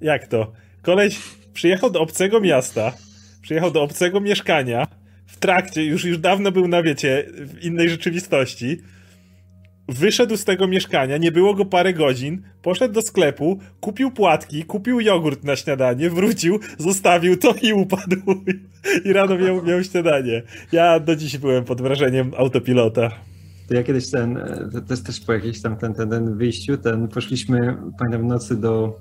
[0.00, 0.52] Jak to?
[0.82, 1.18] Koleś
[1.52, 2.92] przyjechał do obcego miasta,
[3.42, 4.86] przyjechał do obcego mieszkania,
[5.26, 8.80] w trakcie, już, już dawno był na, wiecie, w innej rzeczywistości,
[9.88, 15.00] wyszedł z tego mieszkania, nie było go parę godzin, poszedł do sklepu, kupił płatki, kupił
[15.00, 18.16] jogurt na śniadanie, wrócił, zostawił to i upadł.
[19.04, 20.42] I rano miał, miał śniadanie.
[20.72, 23.10] Ja do dziś byłem pod wrażeniem autopilota.
[23.68, 24.38] To ja kiedyś ten,
[24.72, 28.98] to jest też po jakiejś tam ten, ten, ten wyjściu, ten poszliśmy, pamiętam, nocy do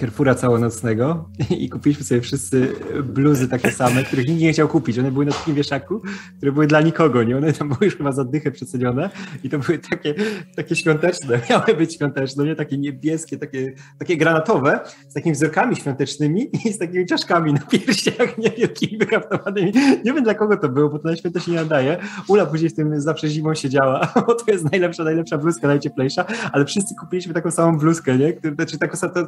[0.00, 2.72] Carrefoura całonocnego i kupiliśmy sobie wszyscy
[3.04, 4.98] bluzy takie same, których nikt nie chciał kupić.
[4.98, 6.02] One były na takim wieszaku,
[6.36, 7.36] które były dla nikogo, nie?
[7.36, 9.10] One tam były już chyba za dychę przecenione
[9.44, 10.14] i to były takie,
[10.56, 12.56] takie świąteczne, miały być świąteczne, nie?
[12.56, 18.38] Takie niebieskie, takie, takie granatowe, z takimi wzorkami świątecznymi i z takimi czaszkami na piersiach
[18.38, 19.72] niewielkimi, wykraftowanymi.
[20.04, 21.98] Nie wiem dla kogo to było, bo to na święto się nie nadaje.
[22.28, 26.64] Ula później z tym zawsze zimą siedziała, bo to jest najlepsza, najlepsza bluzka, najcieplejsza, ale
[26.64, 28.32] wszyscy kupiliśmy taką samą bluzkę, nie?
[28.54, 29.26] Znaczy taką, to,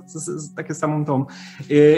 [0.62, 1.26] taką samą tą.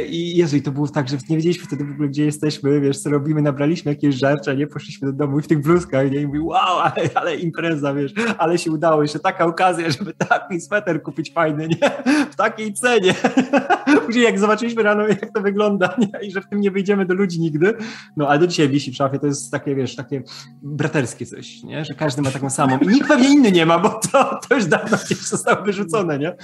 [0.06, 2.98] I Jezu, i to było tak, że nie wiedzieliśmy wtedy w ogóle, gdzie jesteśmy, wiesz,
[2.98, 4.66] co robimy, nabraliśmy jakieś żarcia, nie?
[4.66, 6.20] Poszliśmy do domu i w tych bluzkach, nie?
[6.20, 10.60] I mówi, wow, ale, ale impreza, wiesz, ale się udało, jeszcze taka okazja, żeby taki
[10.60, 11.90] sweter kupić fajny, nie?
[12.30, 13.14] W takiej cenie.
[14.06, 16.28] Później jak zobaczyliśmy rano, jak to wygląda, nie?
[16.28, 17.74] I że w tym nie wyjdziemy do ludzi nigdy,
[18.16, 20.22] no ale do dzisiaj wisi w szafie, to jest takie, wiesz, takie
[20.62, 21.84] braterskie coś, nie?
[21.84, 24.64] Że każdy ma taką samą i nikt pewnie inny nie ma, bo to, to już
[24.64, 26.36] dawno gdzieś zostało wyrzucone, nie?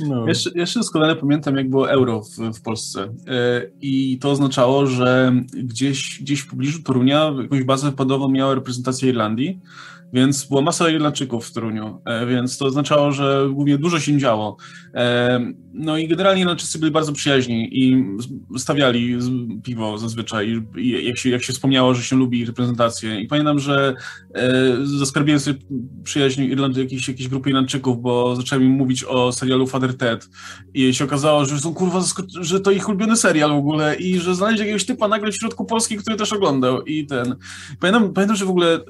[0.00, 0.28] No.
[0.28, 3.02] Jeszcze, jeszcze doskonale pamiętam, jak było euro w, w Polsce.
[3.02, 9.08] E, I to oznaczało, że gdzieś, gdzieś w pobliżu Torunia jakąś bazę wypadową miała reprezentacja
[9.08, 9.60] Irlandii
[10.14, 14.56] więc była masa Irlandczyków w Toruniu, e, więc to oznaczało, że głównie dużo się działo.
[14.94, 15.40] E,
[15.72, 18.04] no i generalnie Irlandczycy byli bardzo przyjaźni i
[18.58, 19.18] stawiali
[19.62, 20.62] piwo zazwyczaj,
[21.02, 23.20] jak się, jak się wspomniało, że się lubi reprezentację.
[23.20, 23.94] I pamiętam, że
[24.34, 24.52] e,
[24.84, 25.58] zaskarbiłem sobie
[26.04, 30.28] przyjaźń Irland, jakiejś, jakiejś grupy Irlandczyków, bo zacząłem im mówić o serialu Father Ted
[30.74, 32.00] i się okazało, że są kurwa,
[32.40, 35.64] że to ich ulubiony serial w ogóle i że znaleźli jakiegoś typa nagle w środku
[35.64, 37.36] Polski, który też oglądał i ten...
[37.80, 38.80] Pamiętam, pamiętam że w ogóle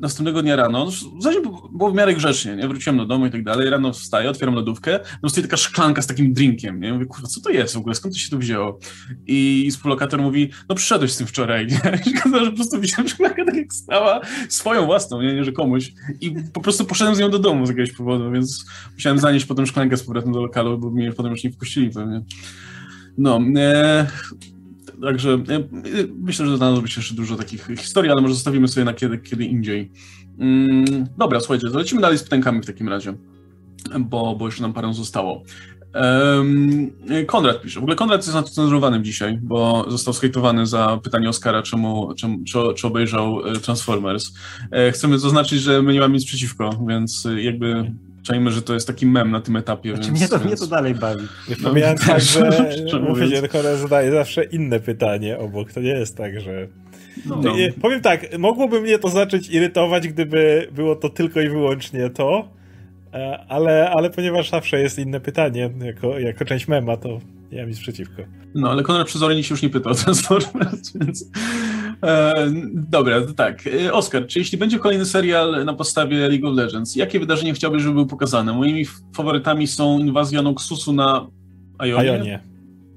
[0.00, 1.40] następnego dnia rano, w zasadzie
[1.72, 2.68] było w miarę grzecznie, nie?
[2.68, 6.06] Wróciłem do domu i tak dalej, rano wstaję, otwieram lodówkę, no stoi taka szklanka z
[6.06, 6.92] takim drinkiem, nie?
[6.92, 8.78] Mówię, kurwa, co to jest w ogóle, skąd to się tu wzięło?
[9.26, 11.80] I współlokator mówi, no przyszedłeś z tym wczoraj, nie?
[12.12, 15.34] I że po prostu widziałem szklankę tak jak stała, swoją własną, nie?
[15.34, 15.92] nie, że komuś.
[16.20, 19.66] I po prostu poszedłem z nią do domu z jakiegoś powodu, więc musiałem zanieść potem
[19.66, 22.22] szklankę z powrotem do lokalu, bo mnie potem już nie wpuścili pewnie.
[23.18, 24.06] No, e,
[25.02, 25.38] także
[26.18, 29.44] myślę, że znalazłoby się jeszcze dużo takich historii, ale może zostawimy sobie na kiedy, kiedy
[29.44, 29.90] indziej.
[30.38, 33.14] Mm, dobra, słuchajcie, to lecimy dalej z pytankami w takim razie,
[34.00, 35.42] bo, bo jeszcze nam parę zostało.
[35.94, 36.90] Um,
[37.26, 37.80] Konrad pisze.
[37.80, 42.58] W ogóle Konrad jest cenzurowanym dzisiaj, bo został skejtowany za pytanie Oscara, czemu, czemu czy,
[42.76, 44.32] czy obejrzał e, Transformers.
[44.70, 48.86] E, chcemy zaznaczyć, że my nie mamy nic przeciwko, więc jakby czajmy, że to jest
[48.86, 49.94] taki mem na tym etapie.
[49.94, 50.46] Znaczy, więc, mnie, to, więc...
[50.46, 51.26] mnie to dalej bawi.
[51.48, 55.72] No, Pomijając tak, że Konrad zadaje zawsze inne pytanie obok.
[55.72, 56.68] To nie jest tak, że...
[57.26, 57.36] No.
[57.36, 57.52] no.
[57.80, 62.56] Powiem tak, mogłoby mnie to zacząć irytować, gdyby było to tylko i wyłącznie to,
[63.16, 67.20] E, ale, ale ponieważ zawsze jest inne pytanie, jako, jako część mema, to
[67.52, 68.22] nie mam nic przeciwko.
[68.54, 71.30] No, ale Konrad Przezorni się już nie pytał o Transformers, więc...
[72.02, 72.34] E,
[72.72, 73.66] dobra, tak.
[73.66, 77.82] E, Oskar, czy jeśli będzie kolejny serial na podstawie League of Legends, jakie wydarzenie chciałbyś,
[77.82, 78.52] żeby był pokazane?
[78.52, 78.84] Moimi
[79.16, 81.26] faworytami są inwazja Noxusu na
[81.82, 82.10] Ionie.
[82.10, 82.40] Ionie.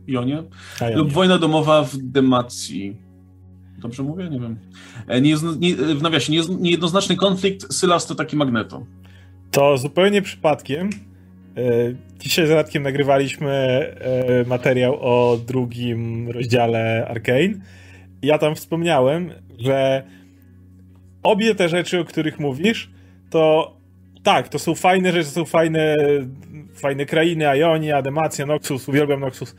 [0.09, 0.43] Ionie?
[0.81, 0.95] Ionie.
[0.95, 3.08] Lub wojna domowa w Demacji.
[3.79, 4.29] Dobrze mówię?
[4.29, 4.59] Nie wiem.
[5.07, 8.85] E, nie, nie, w nawiasie, nie, niejednoznaczny konflikt, Sylas to taki magneto.
[9.51, 10.89] To zupełnie przypadkiem.
[11.57, 11.61] E,
[12.19, 17.53] dzisiaj z Radkiem nagrywaliśmy e, materiał o drugim rozdziale Arkane.
[18.21, 20.03] Ja tam wspomniałem, że
[21.23, 22.91] obie te rzeczy, o których mówisz,
[23.29, 23.73] to
[24.23, 25.95] tak, to są fajne rzeczy, to są fajne,
[26.73, 29.55] fajne krainy, Ionia, Demacja, Noxus, uwielbiam Noxus,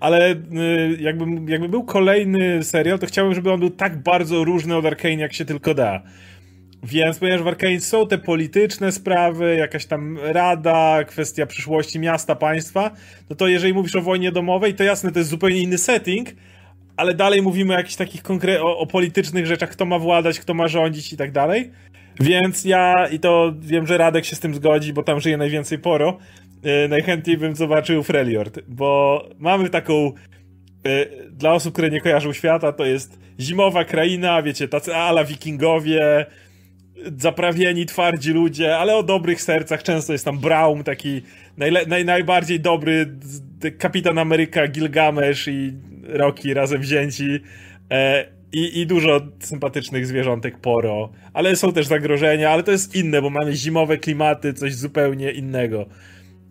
[0.00, 0.34] ale
[1.00, 5.14] jakby, jakby był kolejny serial, to chciałbym, żeby on był tak bardzo różny od Arkane,
[5.14, 6.02] jak się tylko da.
[6.82, 12.90] Więc ponieważ w Arkane są te polityczne sprawy, jakaś tam rada, kwestia przyszłości miasta, państwa,
[13.30, 16.28] no to jeżeli mówisz o wojnie domowej, to jasne, to jest zupełnie inny setting,
[16.96, 20.54] ale dalej mówimy o jakichś takich konkretnych, o, o, politycznych rzeczach, kto ma władać, kto
[20.54, 21.70] ma rządzić i tak dalej.
[22.20, 25.78] Więc ja, i to wiem, że Radek się z tym zgodzi, bo tam żyje najwięcej
[25.78, 26.18] poro,
[26.62, 30.12] yy, najchętniej bym zobaczył Freljord, bo mamy taką
[30.84, 36.26] yy, dla osób, które nie kojarzą świata, to jest zimowa kraina, wiecie, tacy ala wikingowie,
[37.18, 39.82] zaprawieni, twardzi ludzie, ale o dobrych sercach.
[39.82, 41.22] Często jest tam Braum, taki
[41.58, 43.06] naj- najbardziej dobry
[43.78, 47.40] kapitan Ameryka, Gilgamesz i Rocky razem wzięci.
[47.90, 53.22] E, i, I dużo sympatycznych zwierzątek poro, ale są też zagrożenia, ale to jest inne,
[53.22, 55.86] bo mamy zimowe klimaty, coś zupełnie innego.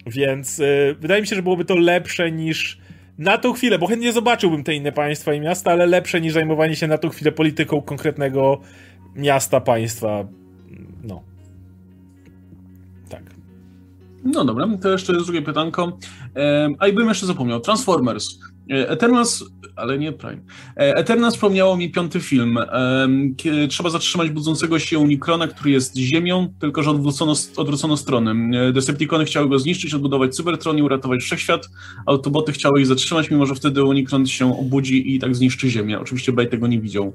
[0.08, 2.78] Więc e, wydaje mi się, że byłoby to lepsze niż
[3.18, 6.76] na tą chwilę, bo chętnie zobaczyłbym te inne państwa i miasta, ale lepsze niż zajmowanie
[6.76, 8.62] się na tą chwilę polityką konkretnego
[9.16, 10.28] miasta, państwa.
[11.04, 11.24] No.
[13.10, 13.24] Tak.
[14.24, 15.98] No dobra, to jeszcze drugie pytanko.
[16.80, 17.60] A i bym jeszcze zapomniał.
[17.60, 18.40] Transformers.
[18.72, 19.44] E, Eternals,
[19.76, 20.42] ale nie Prime.
[20.78, 22.60] E, Eternals wspomniało mi piąty film.
[23.70, 28.60] Trzeba zatrzymać budzącego się Unicrona, który jest ziemią, tylko że odwrócono, odwrócono stronę.
[28.60, 31.70] E, Decepticony chciały go zniszczyć, odbudować Cybertron i uratować wszechświat.
[32.06, 36.00] Autoboty chciały ich zatrzymać, mimo że wtedy Unicron się obudzi i tak zniszczy ziemię.
[36.00, 37.14] Oczywiście Bay tego nie widział.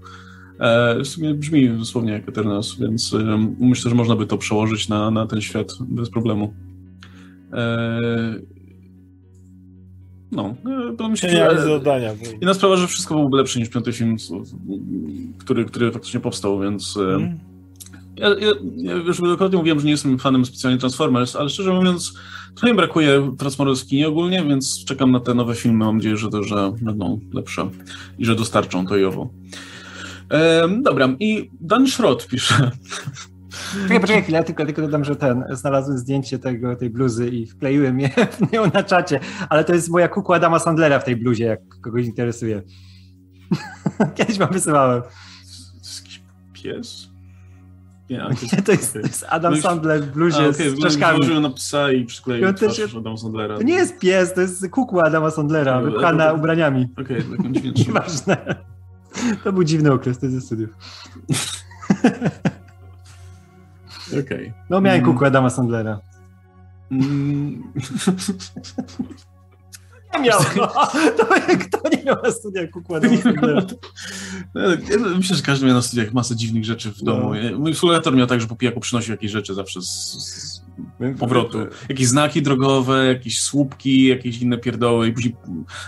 [0.58, 3.16] E, w sumie brzmi dosłownie jak Eternals, więc
[3.60, 6.54] myślę, że można by to przełożyć na, na ten świat bez problemu.
[7.52, 8.00] E,
[10.32, 10.54] no,
[10.92, 11.62] e, to myślę, że...
[11.62, 12.14] zadania.
[12.40, 14.16] Inna sprawa, że wszystko byłoby lepsze niż piąty film,
[15.38, 16.96] który, który faktycznie powstał, więc...
[16.96, 17.38] Mm.
[18.16, 22.14] Ja, ja, ja już wielokrotnie mówiłem, że nie jestem fanem specjalnie Transformers, ale szczerze mówiąc,
[22.54, 25.78] trochę brakuje Transformers kinie ogólnie, więc czekam na te nowe filmy.
[25.78, 27.70] Mam nadzieję, że to, że będą lepsze
[28.18, 29.30] i że dostarczą to i owo.
[30.82, 32.70] dobra, i Dan Schrott pisze.
[33.82, 38.00] Czekaj, poczekaj chwilę, tylko, tylko dodam, że ten, znalazłem zdjęcie tego, tej bluzy i wkleiłem
[38.00, 38.08] je
[38.48, 41.60] w nią na czacie, ale to jest moja kukła Adama Sandlera w tej bluzie, jak
[41.80, 42.62] kogoś interesuje.
[44.16, 45.02] Kiedyś wam wysyłałem.
[45.02, 45.08] To
[45.78, 46.22] jest jakiś
[46.52, 47.12] pies?
[48.10, 48.18] Nie,
[48.64, 51.40] to, jest, to jest Adam no Sandler w bluzie okay, z czaszkami.
[51.40, 52.94] Na psa i przykleił twarz jest...
[52.94, 53.56] Adama Sandlera.
[53.56, 56.34] To nie jest pies, to jest kukła Adama Sandlera, no, wypchana to...
[56.34, 56.88] ubraniami.
[56.92, 57.84] Okej, okay, taką dźwięczną.
[57.86, 58.36] Nieważne.
[59.44, 60.70] To był dziwny okres, to jest ze studiów.
[64.12, 64.22] Okej.
[64.22, 64.52] Okay.
[64.70, 65.12] No miałem mm.
[65.12, 66.00] kukłę Adama Sandlera.
[66.90, 67.62] Mm.
[70.14, 70.66] nie miał, no.
[71.18, 71.26] To
[71.60, 73.62] kto nie miał na studiach kukłę Adama Sandlera?
[74.54, 74.62] No,
[75.16, 77.34] myślę, że każdy miał na studiach masę dziwnych rzeczy w domu.
[77.34, 77.58] No.
[77.58, 80.62] Mój współlokator miał tak, że po pijaku przynosił jakieś rzeczy zawsze z, z
[81.18, 81.58] powrotu.
[81.88, 85.36] Jakieś znaki drogowe, jakieś słupki, jakieś inne pierdoły i później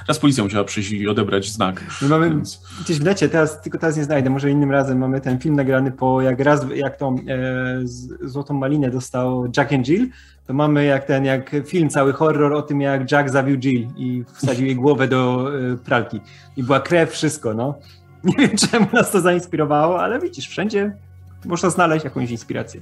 [0.09, 1.85] raz policja musiała przyjść i odebrać znak.
[2.03, 2.62] My mamy Więc...
[2.85, 5.93] gdzieś w lecie, teraz, tylko teraz nie znajdę, może innym razem mamy ten film nagrany
[5.93, 7.80] po jak raz, jak tą e,
[8.22, 10.09] Złotą Malinę dostał Jack and Jill,
[10.47, 14.24] to mamy jak ten, jak film, cały horror o tym, jak Jack zabił Jill i
[14.35, 16.20] wsadził jej głowę do e, pralki.
[16.57, 17.74] I była krew, wszystko, no.
[18.24, 20.97] Nie wiem, czemu nas to zainspirowało, ale widzisz, wszędzie
[21.45, 22.80] można znaleźć jakąś inspirację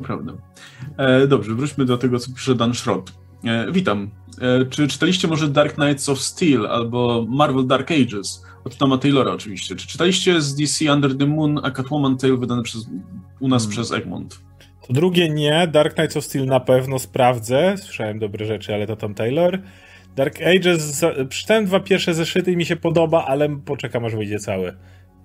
[0.00, 0.32] prawda.
[0.96, 3.12] E, dobrze, wróćmy do tego, co pisze Dan Schrott.
[3.44, 4.10] E, witam.
[4.40, 8.44] E, czy czytaliście może Dark Knights of Steel albo Marvel Dark Ages?
[8.64, 9.76] Od Toma Taylora oczywiście.
[9.76, 12.86] Czy czytaliście z DC Under the Moon a Catwoman Tale wydane przez,
[13.40, 13.72] u nas hmm.
[13.72, 14.40] przez Egmont?
[14.86, 15.68] To drugie nie.
[15.72, 17.74] Dark Knights of Steel na pewno sprawdzę.
[17.78, 19.62] Słyszałem dobre rzeczy, ale to Tom Taylor.
[20.16, 24.76] Dark Ages, przeczytałem dwa pierwsze zeszyty i mi się podoba, ale poczekam aż wyjdzie cały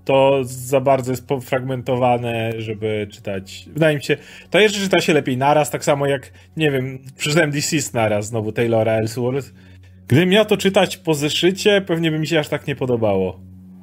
[0.06, 3.70] to za bardzo jest pofragmentowane, żeby czytać.
[3.74, 4.18] Wydaje mi się,
[4.50, 8.52] to jeszcze czyta się lepiej naraz, tak samo jak, nie wiem, przeczytałem Deceased naraz, znowu
[8.52, 9.54] Taylora Ellsworth.
[10.08, 13.40] Gdybym miał to czytać po zeszycie, pewnie by mi się aż tak nie podobało.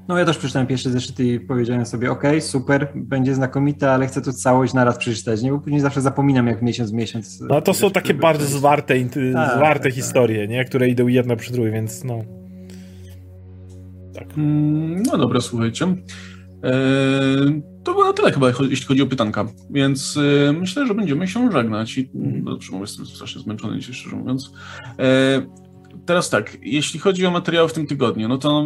[0.09, 4.23] No ja też przeczytałem pierwszy zeszyt i powiedziałem sobie, ok, super, będzie znakomite, ale chcę
[4.23, 5.53] to całość naraz przeczytać, nie?
[5.53, 7.41] Bo później zawsze zapominam jak miesiąc miesiąc.
[7.41, 10.51] No to są takie bardzo zwarte, tak, zwarte tak, historie, tak.
[10.51, 10.64] nie?
[10.64, 12.25] Które idą jedno przy drugiej, więc no...
[14.15, 14.39] Tak.
[14.39, 15.87] Mm, no dobra, słuchajcie.
[16.63, 21.29] Eee, to było na tyle chyba, jeśli chodzi o pytanka, więc e, myślę, że będziemy
[21.29, 21.99] się żegnać.
[21.99, 24.53] I, mm, dobrze, jestem strasznie zmęczony dzisiaj, szczerze mówiąc.
[24.99, 25.43] E,
[26.07, 28.65] teraz tak, jeśli chodzi o materiały w tym tygodniu, no to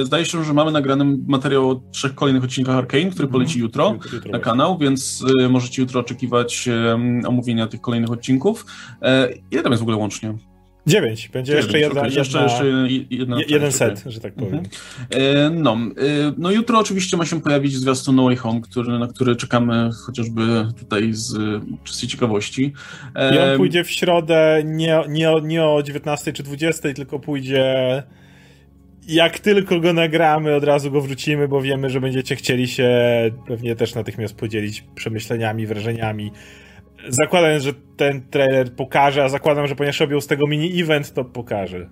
[0.00, 3.32] e, zdaje się, że mamy nagrany materiał o trzech kolejnych odcinkach Arkane, który mhm.
[3.32, 6.68] poleci jutro, jutro, jutro na kanał, więc możecie jutro oczekiwać
[7.26, 8.66] omówienia tych kolejnych odcinków.
[9.50, 10.34] ile tam jest w ogóle łącznie?
[10.86, 11.28] Dziewięć.
[11.28, 12.64] Będzie jeszcze, jedna, jeszcze, jedna, jeszcze
[13.10, 14.54] jedna, jeden set, że tak powiem.
[14.54, 14.68] Mhm.
[15.10, 19.08] E, no, e, no jutro oczywiście ma się pojawić zwiastun No Way Home, który, na
[19.08, 22.72] który czekamy chociażby tutaj z czystej ciekawości.
[23.34, 28.02] I on pójdzie w środę nie, nie, nie o 19 czy 20, tylko pójdzie
[29.08, 32.90] jak tylko go nagramy, od razu go wrzucimy, bo wiemy, że będziecie chcieli się
[33.46, 36.32] pewnie też natychmiast podzielić przemyśleniami, wrażeniami
[37.08, 41.88] zakładając, że ten trailer pokaże, a zakładam, że ponieważ robią z tego mini-event, to pokaże.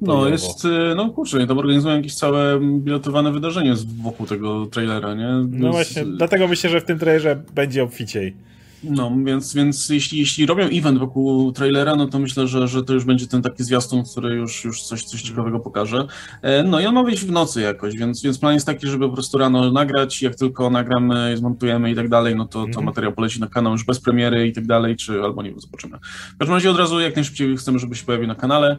[0.00, 5.28] No, jest, y, no kurczę, tam organizują jakieś całe biletowane wydarzenie wokół tego trailera, nie?
[5.50, 8.36] No właśnie, dlatego myślę, że w tym trailerze będzie obficiej.
[8.90, 12.94] No, więc, więc jeśli, jeśli robią event wokół trailera, no to myślę, że, że to
[12.94, 16.06] już będzie ten taki zwiastun, który już, już coś, coś ciekawego pokaże.
[16.42, 19.08] E, no i on ma wyjść w nocy jakoś, więc, więc plan jest taki, żeby
[19.08, 22.84] po prostu rano nagrać, jak tylko nagramy, zmontujemy i tak dalej, no to, to mhm.
[22.84, 25.98] materiał poleci na kanał już bez premiery i tak dalej, czy albo nie wiem, zobaczymy.
[26.34, 28.78] W każdym razie od razu jak najszybciej chcemy, żeby się pojawił na kanale.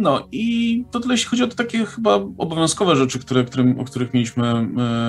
[0.00, 3.84] No i to tyle, jeśli chodzi o te takie chyba obowiązkowe rzeczy, które, którym, o
[3.84, 4.68] których mieliśmy,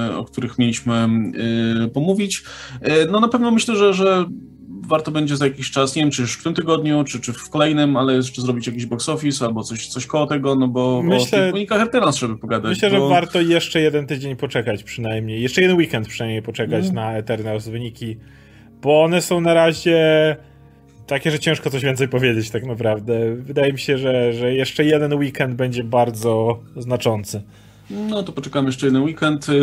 [0.10, 2.44] e, o których mieliśmy e, pomówić.
[3.12, 4.26] No na pewno myślę, myślę, że, że
[4.88, 7.50] warto będzie za jakiś czas, nie wiem czy już w tym tygodniu, czy, czy w
[7.50, 11.50] kolejnym, ale jeszcze zrobić jakiś box office albo coś, coś koło tego, no bo myślę,
[11.50, 12.70] o unikach teraz trzeba pogadać.
[12.70, 12.96] Myślę, bo...
[12.96, 16.96] że warto jeszcze jeden tydzień poczekać przynajmniej, jeszcze jeden weekend przynajmniej poczekać mm.
[16.96, 18.18] na Eternals wyniki,
[18.82, 20.36] bo one są na razie
[21.08, 23.36] takie, że ciężko coś więcej powiedzieć tak naprawdę.
[23.36, 27.42] Wydaje mi się, że, że jeszcze jeden weekend będzie bardzo znaczący.
[27.90, 29.50] No to poczekamy jeszcze jeden weekend.
[29.50, 29.62] Y,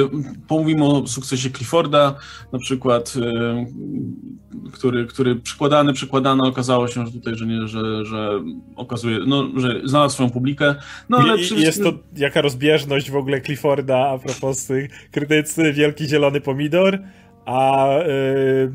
[0.49, 2.15] pomówimy o sukcesie Clifforda,
[2.53, 8.31] na przykład, y, który, który przykładany, przykładany, okazało się, że tutaj, że nie, że, że
[8.77, 10.75] okazuje, no, że znalazł swoją publikę.
[11.09, 14.69] No ale I, Jest to jaka rozbieżność w ogóle Clifforda a propos
[15.11, 16.99] krytycy Wielki Zielony Pomidor,
[17.47, 18.73] a yy,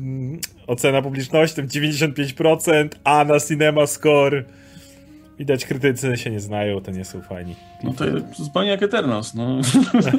[0.66, 4.44] ocena publiczności 95%, a na Cinema Score
[5.38, 7.56] Widać, krytycy się nie znają, to nie są fajni.
[7.84, 8.04] No to
[8.36, 9.60] zupełnie jak Eternos, no.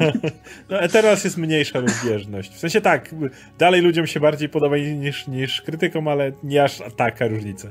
[0.70, 2.54] no Eternos jest mniejsza rozbieżność.
[2.54, 3.14] W sensie tak,
[3.58, 7.70] dalej ludziom się bardziej podoba niż, niż krytykom, ale nie aż taka różnica.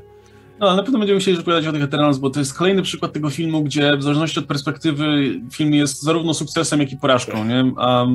[0.59, 3.13] No, ale na pewno będziemy chcieli opowiadać o tych Eternals, bo to jest kolejny przykład
[3.13, 7.71] tego filmu, gdzie w zależności od perspektywy film jest zarówno sukcesem, jak i porażką, nie?
[7.77, 8.05] A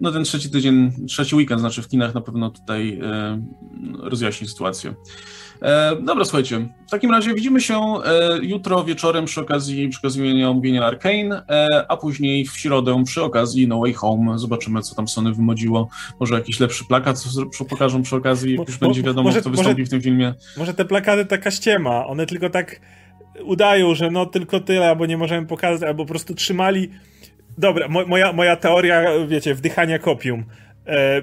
[0.00, 3.42] no ten trzeci tydzień, trzeci weekend, znaczy w kinach na pewno tutaj e,
[4.02, 4.94] rozjaśni sytuację.
[5.62, 10.44] E, dobra, słuchajcie, w takim razie widzimy się e, jutro wieczorem przy okazji przy okazji
[10.44, 14.38] omówienia Arkane, e, a później w środę przy okazji No Way Home.
[14.38, 15.88] Zobaczymy, co tam Sony wymodziło.
[16.20, 17.24] Może jakiś lepszy plakat
[17.68, 20.34] pokażą przy okazji, jak już będzie wiadomo, może, kto wystąpi może, w tym filmie.
[20.56, 22.80] Może te plakaty taka ściema, one tylko tak
[23.44, 26.90] udają, że no tylko tyle, albo nie możemy pokazać, albo po prostu trzymali...
[27.58, 30.44] Dobra, moja, moja teoria, wiecie, wdychania kopium.
[30.86, 31.22] E,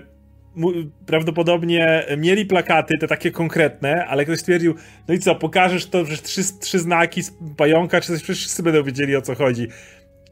[1.05, 4.75] prawdopodobnie mieli plakaty, te takie konkretne, ale ktoś stwierdził,
[5.07, 8.83] no i co, pokażesz to, że trzy, trzy znaki z pająka, czy coś, wszyscy będą
[8.83, 9.67] wiedzieli o co chodzi.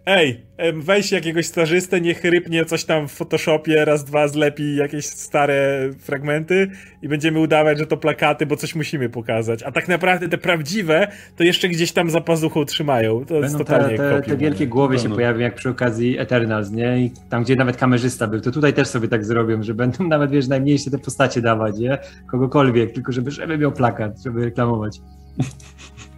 [0.05, 0.45] Ej,
[0.75, 6.69] weź jakiegoś stażystę, niech rybnie coś tam w Photoshopie, raz, dwa zlepi jakieś stare fragmenty
[7.01, 9.63] i będziemy udawać, że to plakaty, bo coś musimy pokazać.
[9.63, 13.25] A tak naprawdę te prawdziwe to jeszcze gdzieś tam za pazuchą trzymają.
[13.25, 16.99] To jest totalnie te, te, te wielkie głowy się pojawią jak przy okazji Eternals, nie?
[16.99, 20.31] I tam, gdzie nawet kamerzysta był, to tutaj też sobie tak zrobią, że będą nawet,
[20.31, 21.97] wiesz, najmniejsze te postacie dawać, nie?
[22.27, 24.97] Kogokolwiek, tylko żeby, żeby miał plakat, żeby reklamować.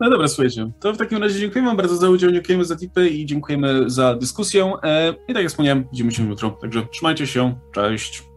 [0.00, 0.70] No dobra, słuchajcie.
[0.80, 4.14] To w takim razie dziękujemy wam bardzo za udział, dziękujemy za tipy i dziękujemy za
[4.14, 4.72] dyskusję.
[4.82, 6.50] E, I tak jak wspomniałem, widzimy się jutro.
[6.50, 7.58] Także trzymajcie się.
[7.72, 8.29] Cześć.